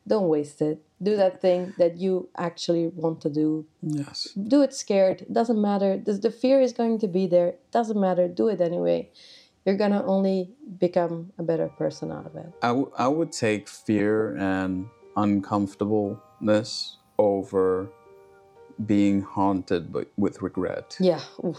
Don't 0.08 0.28
waste 0.28 0.62
it. 0.62 0.82
Do 1.02 1.16
that 1.16 1.42
thing 1.42 1.74
that 1.78 1.98
you 1.98 2.30
actually 2.38 2.88
want 2.88 3.22
to 3.22 3.30
do. 3.30 3.66
Yes. 3.82 4.28
Do 4.36 4.62
it 4.62 4.74
scared. 4.74 5.26
Doesn't 5.32 5.62
matter. 5.62 5.98
The, 5.98 6.13
the 6.13 6.32
fear 6.32 6.62
is 6.62 6.74
going 6.74 7.00
to 7.00 7.08
be 7.08 7.28
there. 7.28 7.56
Doesn't 7.72 8.00
matter. 8.00 8.28
Do 8.28 8.48
it 8.50 8.62
anyway. 8.62 9.10
You're 9.66 9.78
gonna 9.78 10.04
only 10.06 10.52
become 10.78 11.32
a 11.38 11.44
better 11.44 11.70
person 11.70 12.12
out 12.12 12.26
of 12.26 12.36
it. 12.36 12.52
I, 12.62 12.68
w- 12.68 12.92
I 12.98 13.08
would 13.08 13.32
take 13.32 13.70
fear 13.70 14.36
and 14.36 14.88
uncomfortableness 15.16 16.98
over 17.18 17.89
being 18.86 19.22
haunted 19.22 19.94
but 19.94 20.08
with 20.18 20.42
regret. 20.42 20.98
Yeah. 21.00 21.22
Oof. 21.46 21.58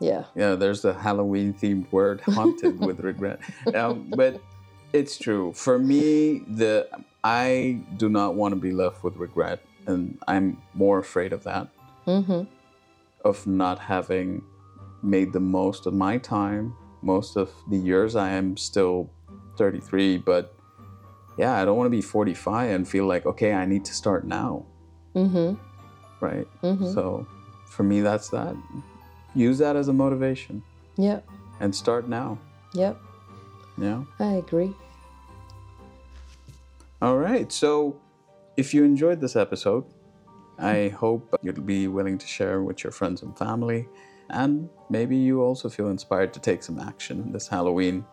Yeah. 0.00 0.24
Yeah, 0.34 0.54
there's 0.54 0.82
the 0.82 0.94
Halloween 0.94 1.52
themed 1.54 1.90
word 1.92 2.20
haunted 2.22 2.78
with 2.80 3.00
regret. 3.10 3.40
Um, 3.74 4.10
but 4.16 4.40
it's 4.96 5.18
true. 5.18 5.52
For 5.52 5.78
me, 5.78 6.40
the 6.48 6.88
I 7.22 7.80
do 7.96 8.08
not 8.08 8.34
want 8.34 8.52
to 8.52 8.60
be 8.60 8.72
left 8.72 9.02
with 9.04 9.16
regret, 9.16 9.60
and 9.86 10.18
I'm 10.26 10.62
more 10.74 10.98
afraid 10.98 11.32
of 11.32 11.44
that, 11.44 11.68
Mm-hmm. 12.06 12.42
of 13.24 13.46
not 13.46 13.78
having 13.80 14.42
made 15.02 15.32
the 15.32 15.40
most 15.40 15.86
of 15.86 15.92
my 15.94 16.18
time, 16.18 16.74
most 17.02 17.36
of 17.36 17.50
the 17.68 17.76
years. 17.76 18.14
I 18.16 18.30
am 18.30 18.56
still 18.56 19.10
33, 19.56 20.18
but 20.18 20.54
yeah, 21.36 21.54
I 21.60 21.64
don't 21.64 21.76
want 21.76 21.86
to 21.86 21.90
be 21.90 22.00
45 22.02 22.70
and 22.70 22.88
feel 22.88 23.06
like 23.06 23.26
okay, 23.26 23.52
I 23.52 23.66
need 23.66 23.84
to 23.86 23.94
start 23.94 24.24
now, 24.26 24.64
Mm-hmm. 25.14 25.54
right? 26.20 26.46
Mm-hmm. 26.62 26.92
So 26.92 27.26
for 27.66 27.82
me, 27.82 28.00
that's 28.00 28.28
that. 28.30 28.54
Use 29.34 29.58
that 29.58 29.76
as 29.76 29.88
a 29.88 29.92
motivation 29.92 30.62
Yep. 30.96 31.28
and 31.60 31.74
start 31.74 32.08
now. 32.08 32.38
Yep. 32.72 32.96
Yeah. 33.78 34.04
I 34.18 34.32
agree. 34.44 34.74
All 37.02 37.18
right. 37.18 37.50
So 37.52 38.00
if 38.56 38.72
you 38.72 38.84
enjoyed 38.84 39.20
this 39.20 39.36
episode, 39.36 39.84
I 40.58 40.88
hope 40.88 41.38
you'll 41.42 41.60
be 41.60 41.88
willing 41.88 42.16
to 42.18 42.26
share 42.26 42.62
with 42.62 42.82
your 42.82 42.90
friends 42.90 43.22
and 43.22 43.36
family. 43.36 43.86
And 44.30 44.68
maybe 44.88 45.16
you 45.16 45.42
also 45.42 45.68
feel 45.68 45.88
inspired 45.88 46.32
to 46.34 46.40
take 46.40 46.62
some 46.62 46.78
action 46.78 47.32
this 47.32 47.46
Halloween. 47.46 48.04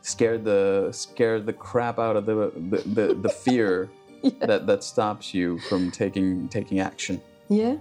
Scare 0.00 0.38
the 0.38 0.88
scare 0.92 1.40
the 1.40 1.52
crap 1.52 1.98
out 1.98 2.16
of 2.16 2.26
the 2.26 2.52
the, 2.70 2.78
the, 2.88 3.14
the 3.14 3.28
fear 3.28 3.90
that, 4.40 4.66
that 4.66 4.82
stops 4.82 5.34
you 5.34 5.58
from 5.68 5.90
taking 5.90 6.48
taking 6.48 6.80
action. 6.80 7.20
Yeah. 7.48 7.76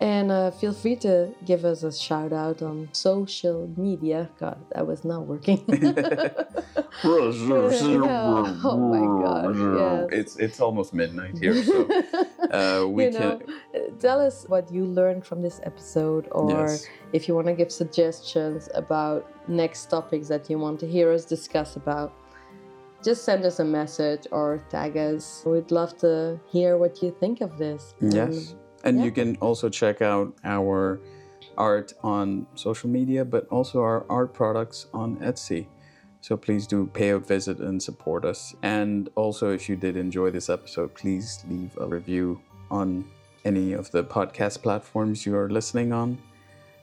And 0.00 0.30
uh, 0.30 0.52
feel 0.52 0.72
free 0.72 0.94
to 0.96 1.34
give 1.44 1.64
us 1.64 1.82
a 1.82 1.92
shout 1.92 2.32
out 2.32 2.62
on 2.62 2.88
social 2.92 3.68
media. 3.76 4.30
God, 4.38 4.56
that 4.72 4.86
was 4.86 5.04
not 5.04 5.26
working. 5.26 5.64
oh 7.04 8.76
my 8.78 9.04
God, 9.24 9.56
yes. 9.56 10.08
It's 10.12 10.36
it's 10.36 10.60
almost 10.60 10.94
midnight 10.94 11.36
here, 11.38 11.62
so 11.64 11.82
uh, 12.50 12.86
we 12.86 13.06
you 13.06 13.10
can 13.10 13.20
know, 13.20 13.40
uh, 13.74 13.78
tell 13.98 14.20
us 14.20 14.44
what 14.48 14.70
you 14.72 14.84
learned 14.84 15.26
from 15.26 15.42
this 15.42 15.60
episode, 15.64 16.28
or 16.30 16.50
Yes. 16.50 16.86
if 17.12 17.26
you 17.26 17.34
want 17.34 17.48
to 17.48 17.54
give 17.54 17.72
suggestions 17.72 18.68
about 18.74 19.26
next 19.48 19.86
topics 19.90 20.28
that 20.28 20.48
you 20.48 20.58
want 20.60 20.78
to 20.80 20.86
hear 20.86 21.10
us 21.12 21.24
discuss 21.24 21.74
about. 21.76 22.12
Just 23.02 23.24
send 23.24 23.44
us 23.44 23.60
a 23.60 23.64
message 23.64 24.26
or 24.32 24.60
tag 24.70 24.96
us. 24.96 25.42
We'd 25.46 25.70
love 25.70 25.96
to 25.98 26.38
hear 26.50 26.76
what 26.78 27.00
you 27.02 27.14
think 27.20 27.40
of 27.40 27.56
this. 27.56 27.94
Yes. 28.00 28.54
And 28.84 28.98
yeah. 28.98 29.04
you 29.04 29.10
can 29.10 29.36
also 29.36 29.68
check 29.68 30.02
out 30.02 30.34
our 30.44 31.00
art 31.56 31.92
on 32.02 32.46
social 32.54 32.88
media, 32.88 33.24
but 33.24 33.46
also 33.48 33.80
our 33.80 34.06
art 34.08 34.32
products 34.32 34.86
on 34.94 35.16
Etsy. 35.16 35.66
So 36.20 36.36
please 36.36 36.66
do 36.66 36.86
pay 36.86 37.10
a 37.10 37.18
visit 37.18 37.58
and 37.58 37.82
support 37.82 38.24
us. 38.24 38.54
And 38.62 39.08
also, 39.14 39.52
if 39.52 39.68
you 39.68 39.76
did 39.76 39.96
enjoy 39.96 40.30
this 40.30 40.48
episode, 40.48 40.94
please 40.94 41.44
leave 41.48 41.76
a 41.78 41.86
review 41.86 42.40
on 42.70 43.04
any 43.44 43.72
of 43.72 43.90
the 43.90 44.04
podcast 44.04 44.62
platforms 44.62 45.24
you 45.24 45.36
are 45.36 45.48
listening 45.48 45.92
on. 45.92 46.18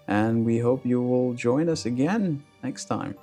And 0.07 0.45
we 0.45 0.59
hope 0.59 0.85
you 0.85 1.01
will 1.01 1.33
join 1.33 1.67
us 1.69 1.85
again 1.85 2.43
next 2.63 2.85
time. 2.85 3.15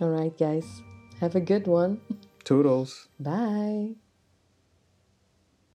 All 0.00 0.10
right, 0.10 0.36
guys. 0.38 0.82
Have 1.20 1.34
a 1.34 1.40
good 1.40 1.66
one. 1.66 2.00
Toodles. 2.44 3.08
Bye. 3.18 3.96